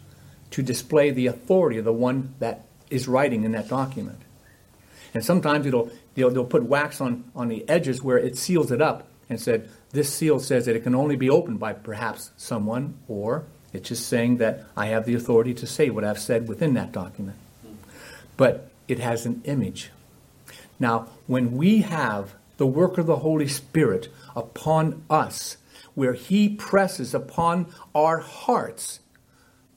to 0.51 0.63
display 0.63 1.11
the 1.11 1.27
authority 1.27 1.77
of 1.77 1.85
the 1.85 1.93
one 1.93 2.35
that 2.39 2.65
is 2.89 3.07
writing 3.07 3.45
in 3.45 3.53
that 3.53 3.69
document. 3.69 4.23
And 5.13 5.25
sometimes 5.25 5.67
it'll, 5.67 5.91
they'll, 6.15 6.31
they'll 6.31 6.45
put 6.45 6.63
wax 6.63 7.01
on, 7.01 7.31
on 7.35 7.49
the 7.49 7.69
edges 7.69 8.03
where 8.03 8.19
it 8.19 8.39
seals 8.39 8.71
it 8.71 8.81
up 8.81 9.09
and 9.29 9.41
said, 9.41 9.69
this 9.91 10.13
seal 10.13 10.39
says 10.39 10.65
that 10.67 10.77
it 10.77 10.83
can 10.83 10.95
only 10.95 11.17
be 11.17 11.29
opened 11.29 11.59
by 11.59 11.73
perhaps 11.73 12.31
someone, 12.37 12.97
or 13.09 13.45
it's 13.73 13.89
just 13.89 14.09
saying 14.09 14.39
that 14.39 14.65
I 14.77 14.87
have 14.87 15.07
the 15.07 15.15
authority 15.15 15.55
to 15.55 15.67
say 15.67 15.91
what 15.91 16.05
I've 16.05 16.19
said 16.19 16.49
within 16.49 16.75
that 16.75 16.93
document. 16.93 17.37
But 18.37 18.71
it 18.89 18.99
has 18.99 19.27
an 19.27 19.43
image. 19.45 19.91
Now, 20.79 21.09
when 21.27 21.57
we 21.57 21.83
have 21.83 22.35
the 22.57 22.67
work 22.67 22.99
of 22.99 23.07
the 23.07 23.17
Holy 23.17 23.49
Spirit 23.49 24.09
upon 24.35 25.05
us, 25.11 25.57
where 25.95 26.15
He 26.15 26.49
presses 26.49 27.15
upon 27.15 27.67
our 27.95 28.19
hearts 28.19 29.01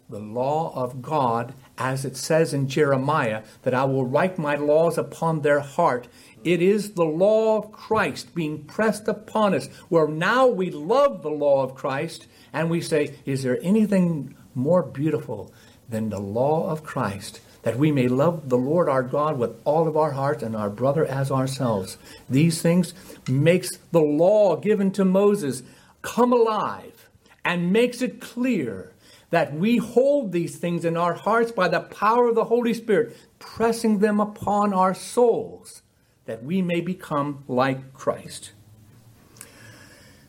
the 0.10 0.20
law 0.20 0.74
of 0.76 1.02
God, 1.02 1.54
as 1.78 2.04
it 2.04 2.18
says 2.18 2.54
in 2.54 2.68
Jeremiah, 2.68 3.44
that 3.62 3.76
I 3.76 3.86
will 3.86 4.06
write 4.06 4.40
my 4.40 4.56
laws 4.56 4.98
upon 4.98 5.42
their 5.42 5.60
heart. 5.60 6.08
It 6.44 6.62
is 6.62 6.94
the 6.94 7.06
law 7.06 7.58
of 7.58 7.72
Christ 7.72 8.34
being 8.34 8.64
pressed 8.64 9.08
upon 9.08 9.54
us, 9.54 9.68
where 9.88 10.08
now 10.08 10.48
we 10.48 10.72
love 10.72 11.22
the 11.22 11.30
law 11.30 11.64
of 11.64 11.76
Christ 11.76 12.26
and 12.54 12.70
we 12.70 12.82
say, 12.82 13.16
Is 13.26 13.44
there 13.44 13.60
anything 13.62 14.36
more 14.56 14.84
beautiful 14.84 15.54
than 15.88 16.10
the 16.10 16.20
law 16.20 16.70
of 16.70 16.84
Christ? 16.84 17.42
that 17.64 17.78
we 17.78 17.92
may 17.92 18.08
love 18.08 18.50
the 18.50 18.58
Lord 18.58 18.88
our 18.88 19.04
God 19.04 19.38
with 19.38 19.60
all 19.66 19.88
of 19.88 19.98
our 19.98 20.12
heart 20.12 20.42
and 20.42 20.56
our 20.56 20.70
brother 20.70 21.06
as 21.06 21.30
ourselves. 21.30 21.98
These 22.30 22.62
things 22.62 22.94
makes 23.28 23.78
the 23.92 24.02
law 24.02 24.56
given 24.56 24.92
to 24.92 25.06
Moses 25.06 25.64
come 26.02 26.32
alive 26.32 27.10
and 27.44 27.74
makes 27.74 28.02
it 28.02 28.22
clear 28.22 28.94
that 29.30 29.54
we 29.54 29.78
hold 29.78 30.32
these 30.32 30.58
things 30.58 30.86
in 30.86 30.98
our 30.98 31.14
hearts 31.14 31.52
by 31.52 31.68
the 31.68 31.82
power 31.82 32.30
of 32.30 32.36
the 32.36 32.46
Holy 32.46 32.74
Spirit, 32.74 33.16
pressing 33.38 34.00
them 34.00 34.20
upon 34.20 34.74
our 34.74 34.94
souls 34.94 35.82
that 36.26 36.44
we 36.44 36.62
may 36.62 36.82
become 36.82 37.44
like 37.48 37.94
Christ. 37.94 38.52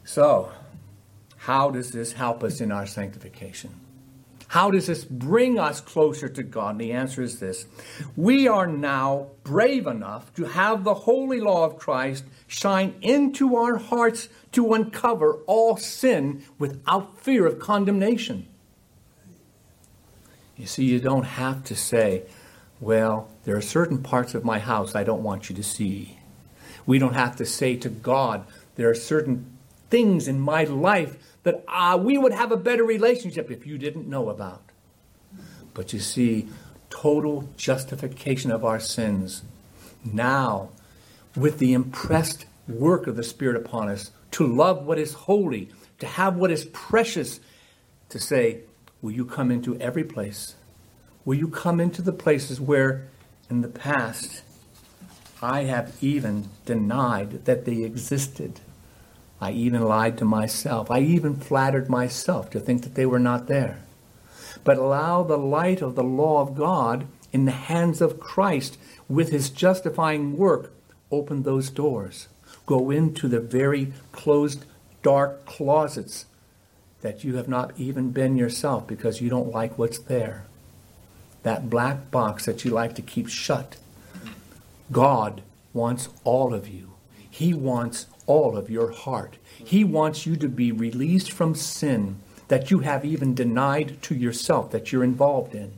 So, 0.05 0.53
how 1.41 1.71
does 1.71 1.91
this 1.91 2.13
help 2.13 2.45
us 2.45 2.61
in 2.61 2.71
our 2.71 2.87
sanctification? 2.87 3.71
How 4.49 4.71
does 4.71 4.89
this 4.89 5.05
bring 5.05 5.59
us 5.59 5.81
closer 5.81 6.29
to 6.29 6.43
God? 6.43 6.73
And 6.73 6.81
the 6.83 6.93
answer 6.93 7.23
is 7.23 7.41
this 7.41 7.67
We 8.15 8.47
are 8.47 8.67
now 8.67 9.29
brave 9.43 9.87
enough 9.87 10.35
to 10.35 10.45
have 10.45 10.85
the 10.85 10.93
holy 10.93 11.41
law 11.41 11.65
of 11.65 11.79
Christ 11.79 12.25
shine 12.47 12.95
into 13.01 13.57
our 13.57 13.79
hearts 13.79 14.29
to 14.53 14.75
uncover 14.75 15.39
all 15.47 15.79
sin 15.79 16.45
without 16.59 17.19
fear 17.19 17.47
of 17.47 17.59
condemnation. 17.59 18.47
You 20.59 20.67
see, 20.67 20.85
you 20.85 21.01
don't 21.01 21.25
have 21.25 21.65
to 21.65 21.75
say, 21.75 22.25
Well, 22.81 23.31
there 23.45 23.57
are 23.57 23.63
certain 23.63 24.03
parts 24.03 24.35
of 24.35 24.45
my 24.45 24.59
house 24.59 24.95
I 24.95 25.05
don't 25.05 25.23
want 25.23 25.49
you 25.49 25.57
to 25.57 25.63
see. 25.63 26.19
We 26.85 26.99
don't 26.99 27.15
have 27.15 27.37
to 27.37 27.47
say 27.47 27.77
to 27.77 27.89
God, 27.89 28.45
There 28.77 28.91
are 28.91 28.95
certain 28.95 29.57
things 29.91 30.29
in 30.29 30.39
my 30.41 30.65
life 30.65 31.17
that 31.43 31.65
uh, 31.69 31.99
we 32.01 32.19
would 32.19 32.33
have 32.33 32.53
a 32.53 32.57
better 32.57 32.85
relationship 32.85 33.51
if 33.51 33.67
you 33.67 33.79
didn't 33.79 34.09
know 34.09 34.29
about. 34.29 34.63
But 35.75 35.93
you 35.93 36.01
see, 36.01 36.49
total 36.91 37.49
justification 37.57 38.51
of 38.51 38.65
our 38.65 38.81
sins 38.81 39.43
now, 40.05 40.71
with 41.37 41.59
the 41.59 41.73
impressed 41.73 42.47
work 42.69 43.07
of 43.07 43.17
the 43.17 43.23
Spirit 43.23 43.57
upon 43.57 43.89
us, 43.89 44.11
to 44.33 44.47
love 44.47 44.85
what 44.85 44.99
is 44.99 45.13
holy, 45.13 45.71
to 45.99 46.07
have 46.07 46.37
what 46.37 46.51
is 46.51 46.65
precious, 46.67 47.41
to 48.09 48.19
say, 48.19 48.61
Will 49.03 49.13
you 49.13 49.25
come 49.25 49.51
into 49.51 49.81
every 49.81 50.05
place? 50.05 50.57
Will 51.25 51.37
you 51.37 51.49
come 51.49 51.81
into 51.81 52.03
the 52.03 52.13
places 52.13 52.61
where 52.61 53.09
in 53.49 53.63
the 53.63 53.69
past 53.69 54.43
I 55.43 55.65
have 55.65 55.97
even 56.03 56.49
denied 56.67 57.47
that 57.47 57.65
they 57.65 57.83
existed? 57.83 58.61
I 59.41 59.53
even 59.53 59.83
lied 59.83 60.19
to 60.19 60.25
myself. 60.25 60.91
I 60.91 61.01
even 61.01 61.35
flattered 61.35 61.89
myself 61.89 62.51
to 62.51 62.61
think 62.61 62.83
that 62.83 62.95
they 62.95 63.07
were 63.07 63.19
not 63.19 63.47
there. 63.47 63.81
But 64.65 64.77
allow 64.77 65.23
the 65.23 65.39
light 65.39 65.81
of 65.81 65.95
the 65.95 66.05
law 66.05 66.43
of 66.43 66.57
God 66.57 67.07
in 67.33 67.47
the 67.47 67.53
hands 67.53 68.01
of 68.01 68.21
Christ 68.21 68.77
with 69.09 69.31
his 69.31 69.49
justifying 69.49 70.37
work 70.37 70.73
open 71.11 71.43
those 71.43 71.71
doors. 71.71 72.29
Go 72.67 72.91
into 72.91 73.29
the 73.29 73.41
very 73.41 73.93
closed, 74.13 74.65
dark 75.03 75.47
closets 75.47 76.27
that 77.01 77.25
you 77.25 77.37
have 77.37 77.49
not 77.49 77.73
even 77.79 78.11
been 78.11 78.37
yourself 78.37 78.87
because 78.87 79.21
you 79.21 79.31
don't 79.31 79.51
like 79.51 79.79
what's 79.79 79.99
there. 79.99 80.45
That 81.43 81.71
black 81.71 82.11
box 82.11 82.45
that 82.45 82.65
you 82.65 82.71
like 82.71 82.95
to 82.97 83.03
keep 83.03 83.29
shut. 83.29 83.77
God 84.93 85.43
wants 85.73 86.11
all 86.25 86.53
of 86.53 86.69
you. 86.69 86.93
He 87.31 87.55
wants 87.55 88.07
all 88.31 88.57
of 88.57 88.71
your 88.71 88.93
heart. 88.93 89.39
He 89.59 89.83
wants 89.83 90.25
you 90.25 90.37
to 90.37 90.49
be 90.49 90.71
released 90.71 91.33
from 91.33 91.57
sin 91.57 92.21
that 92.47 92.71
you 92.71 92.79
have 92.79 93.05
even 93.05 93.35
denied 93.35 94.01
to 94.03 94.15
yourself 94.15 94.71
that 94.71 94.93
you're 94.93 95.03
involved 95.03 95.53
in. 95.53 95.73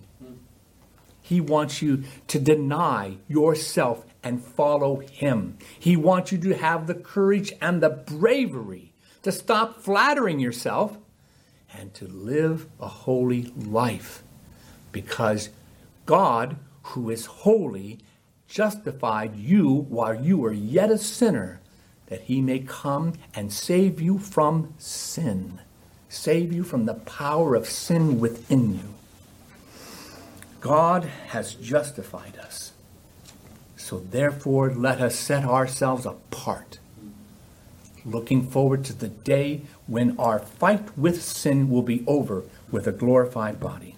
He 1.22 1.40
wants 1.40 1.80
you 1.80 2.05
to 2.26 2.38
deny 2.38 3.16
yourself 3.26 4.05
and 4.22 4.44
follow 4.44 4.96
Him. 4.96 5.57
He 5.78 5.96
wants 5.96 6.30
you 6.30 6.36
to 6.38 6.55
have 6.55 6.86
the 6.86 6.94
courage 6.94 7.55
and 7.62 7.82
the 7.82 7.88
bravery 7.88 8.92
to 9.22 9.32
stop 9.32 9.80
flattering 9.80 10.38
yourself 10.38 10.98
and 11.72 11.94
to 11.94 12.07
live 12.07 12.66
a 12.78 12.88
holy 12.88 13.44
life 13.57 14.22
because 14.90 15.48
God, 16.05 16.57
who 16.82 17.09
is 17.09 17.24
holy, 17.24 18.00
justified 18.46 19.36
you 19.36 19.86
while 19.88 20.22
you 20.22 20.36
were 20.36 20.53
yet 20.53 20.90
a 20.90 20.98
sinner, 20.98 21.62
that 22.13 22.21
he 22.25 22.43
may 22.43 22.59
come 22.59 23.15
and 23.35 23.51
save 23.51 23.99
you 23.99 24.19
from 24.19 24.75
sin, 24.77 25.59
save 26.11 26.53
you 26.53 26.63
from 26.63 26.85
the 26.85 26.93
power 26.93 27.55
of 27.55 27.67
sin 27.67 28.21
within 28.21 28.75
you. 28.75 28.95
God 30.61 31.05
has 31.29 31.55
justified 31.55 32.37
us. 32.37 32.73
So 33.77 34.01
therefore, 34.01 34.75
let 34.75 35.01
us 35.01 35.15
set 35.19 35.47
ourselves 35.47 36.05
apart, 36.05 36.79
looking 38.05 38.47
forward 38.47 38.85
to 38.85 38.93
the 38.93 39.09
day 39.09 39.63
when 39.87 40.15
our 40.19 40.39
fight 40.39 40.99
with 40.99 41.23
sin 41.23 41.71
will 41.71 41.81
be 41.81 42.05
over 42.07 42.43
with 42.71 42.87
a 42.87 42.93
glorified 42.93 43.59
body. 43.59 43.97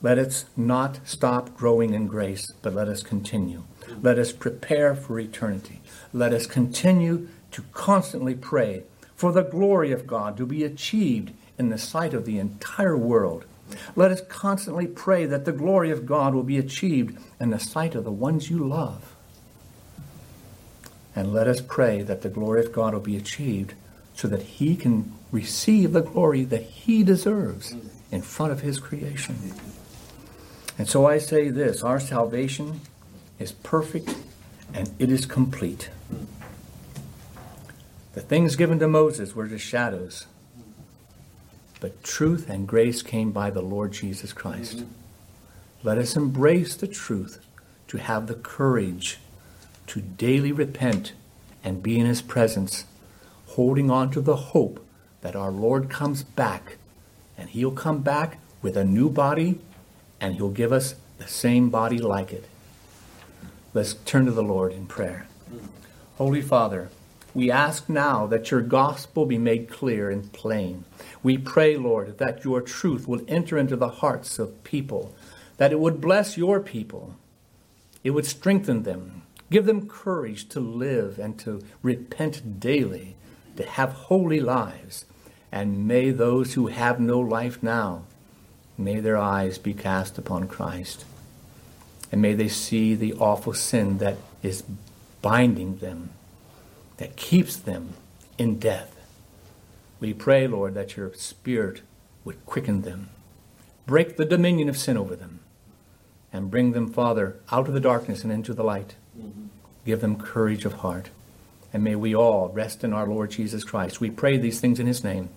Let 0.00 0.16
us 0.16 0.46
not 0.56 1.00
stop 1.06 1.54
growing 1.54 1.92
in 1.92 2.06
grace, 2.06 2.50
but 2.62 2.74
let 2.74 2.88
us 2.88 3.02
continue. 3.02 3.64
Let 4.00 4.18
us 4.18 4.32
prepare 4.32 4.94
for 4.94 5.18
eternity. 5.18 5.80
Let 6.12 6.32
us 6.32 6.46
continue 6.46 7.28
to 7.52 7.62
constantly 7.72 8.34
pray 8.34 8.84
for 9.14 9.32
the 9.32 9.42
glory 9.42 9.92
of 9.92 10.06
God 10.06 10.36
to 10.36 10.46
be 10.46 10.64
achieved 10.64 11.32
in 11.58 11.68
the 11.68 11.78
sight 11.78 12.14
of 12.14 12.24
the 12.24 12.38
entire 12.38 12.96
world. 12.96 13.44
Let 13.94 14.10
us 14.10 14.20
constantly 14.28 14.86
pray 14.86 15.26
that 15.26 15.44
the 15.44 15.52
glory 15.52 15.90
of 15.90 16.06
God 16.06 16.34
will 16.34 16.42
be 16.42 16.58
achieved 16.58 17.18
in 17.40 17.50
the 17.50 17.58
sight 17.58 17.94
of 17.94 18.04
the 18.04 18.12
ones 18.12 18.50
you 18.50 18.58
love. 18.58 19.14
And 21.14 21.32
let 21.32 21.46
us 21.46 21.60
pray 21.60 22.02
that 22.02 22.22
the 22.22 22.28
glory 22.28 22.64
of 22.64 22.72
God 22.72 22.94
will 22.94 23.00
be 23.00 23.16
achieved 23.16 23.74
so 24.14 24.28
that 24.28 24.42
he 24.42 24.76
can 24.76 25.12
receive 25.30 25.92
the 25.92 26.02
glory 26.02 26.44
that 26.44 26.62
he 26.62 27.02
deserves 27.02 27.74
in 28.10 28.22
front 28.22 28.52
of 28.52 28.60
his 28.60 28.78
creation. 28.78 29.54
And 30.78 30.88
so 30.88 31.06
I 31.06 31.18
say 31.18 31.48
this 31.48 31.82
our 31.82 32.00
salvation 32.00 32.80
is 33.42 33.52
perfect 33.52 34.16
and 34.72 34.90
it 34.98 35.10
is 35.10 35.26
complete. 35.26 35.90
The 38.14 38.20
things 38.20 38.56
given 38.56 38.78
to 38.78 38.88
Moses 38.88 39.34
were 39.34 39.46
just 39.46 39.64
shadows, 39.64 40.26
but 41.80 42.02
truth 42.02 42.48
and 42.48 42.68
grace 42.68 43.02
came 43.02 43.32
by 43.32 43.50
the 43.50 43.60
Lord 43.62 43.92
Jesus 43.92 44.32
Christ. 44.32 44.78
Mm-hmm. 44.78 44.88
Let 45.82 45.98
us 45.98 46.16
embrace 46.16 46.76
the 46.76 46.86
truth 46.86 47.44
to 47.88 47.98
have 47.98 48.26
the 48.26 48.34
courage 48.34 49.18
to 49.88 50.00
daily 50.00 50.52
repent 50.52 51.12
and 51.64 51.82
be 51.82 51.98
in 51.98 52.06
his 52.06 52.22
presence, 52.22 52.84
holding 53.48 53.90
on 53.90 54.10
to 54.10 54.20
the 54.20 54.36
hope 54.36 54.84
that 55.20 55.36
our 55.36 55.50
Lord 55.50 55.90
comes 55.90 56.22
back 56.22 56.76
and 57.36 57.50
he'll 57.50 57.72
come 57.72 58.02
back 58.02 58.38
with 58.62 58.76
a 58.76 58.84
new 58.84 59.10
body 59.10 59.58
and 60.22 60.36
He'll 60.36 60.50
give 60.50 60.72
us 60.72 60.94
the 61.18 61.26
same 61.26 61.68
body 61.68 61.98
like 61.98 62.32
it. 62.32 62.48
Let's 63.74 63.94
turn 63.94 64.26
to 64.26 64.32
the 64.32 64.42
Lord 64.42 64.72
in 64.72 64.86
prayer. 64.86 65.26
Holy 66.18 66.42
Father, 66.42 66.90
we 67.34 67.50
ask 67.50 67.88
now 67.88 68.26
that 68.26 68.50
your 68.50 68.60
gospel 68.60 69.24
be 69.24 69.38
made 69.38 69.70
clear 69.70 70.10
and 70.10 70.32
plain. 70.32 70.84
We 71.22 71.38
pray, 71.38 71.76
Lord, 71.76 72.18
that 72.18 72.44
your 72.44 72.60
truth 72.60 73.08
will 73.08 73.22
enter 73.28 73.56
into 73.56 73.76
the 73.76 73.88
hearts 73.88 74.38
of 74.38 74.62
people, 74.64 75.14
that 75.56 75.72
it 75.72 75.80
would 75.80 76.00
bless 76.00 76.36
your 76.36 76.60
people, 76.60 77.16
it 78.04 78.10
would 78.10 78.26
strengthen 78.26 78.82
them, 78.82 79.22
give 79.50 79.64
them 79.64 79.88
courage 79.88 80.48
to 80.50 80.60
live 80.60 81.18
and 81.18 81.38
to 81.40 81.62
repent 81.82 82.60
daily, 82.60 83.16
to 83.56 83.64
have 83.64 83.92
holy 83.92 84.40
lives. 84.40 85.06
And 85.50 85.86
may 85.86 86.10
those 86.10 86.54
who 86.54 86.66
have 86.68 87.00
no 87.00 87.20
life 87.20 87.62
now 87.62 88.04
May 88.78 89.00
their 89.00 89.18
eyes 89.18 89.58
be 89.58 89.74
cast 89.74 90.18
upon 90.18 90.48
Christ. 90.48 91.04
And 92.12 92.20
may 92.20 92.34
they 92.34 92.48
see 92.48 92.94
the 92.94 93.14
awful 93.14 93.54
sin 93.54 93.98
that 93.98 94.18
is 94.42 94.62
binding 95.22 95.78
them, 95.78 96.10
that 96.98 97.16
keeps 97.16 97.56
them 97.56 97.94
in 98.36 98.58
death. 98.58 98.94
We 99.98 100.12
pray, 100.12 100.46
Lord, 100.46 100.74
that 100.74 100.96
your 100.96 101.14
Spirit 101.14 101.80
would 102.24 102.44
quicken 102.44 102.82
them, 102.82 103.08
break 103.86 104.16
the 104.16 104.24
dominion 104.24 104.68
of 104.68 104.76
sin 104.76 104.98
over 104.98 105.16
them, 105.16 105.40
and 106.32 106.50
bring 106.50 106.72
them, 106.72 106.92
Father, 106.92 107.36
out 107.50 107.66
of 107.66 107.74
the 107.74 107.80
darkness 107.80 108.24
and 108.24 108.32
into 108.32 108.52
the 108.52 108.64
light. 108.64 108.94
Mm-hmm. 109.18 109.46
Give 109.86 110.00
them 110.00 110.16
courage 110.16 110.64
of 110.64 110.74
heart. 110.74 111.10
And 111.72 111.82
may 111.82 111.94
we 111.94 112.14
all 112.14 112.50
rest 112.50 112.84
in 112.84 112.92
our 112.92 113.06
Lord 113.06 113.30
Jesus 113.30 113.64
Christ. 113.64 114.00
We 114.00 114.10
pray 114.10 114.36
these 114.36 114.60
things 114.60 114.78
in 114.78 114.86
his 114.86 115.02
name. 115.02 115.30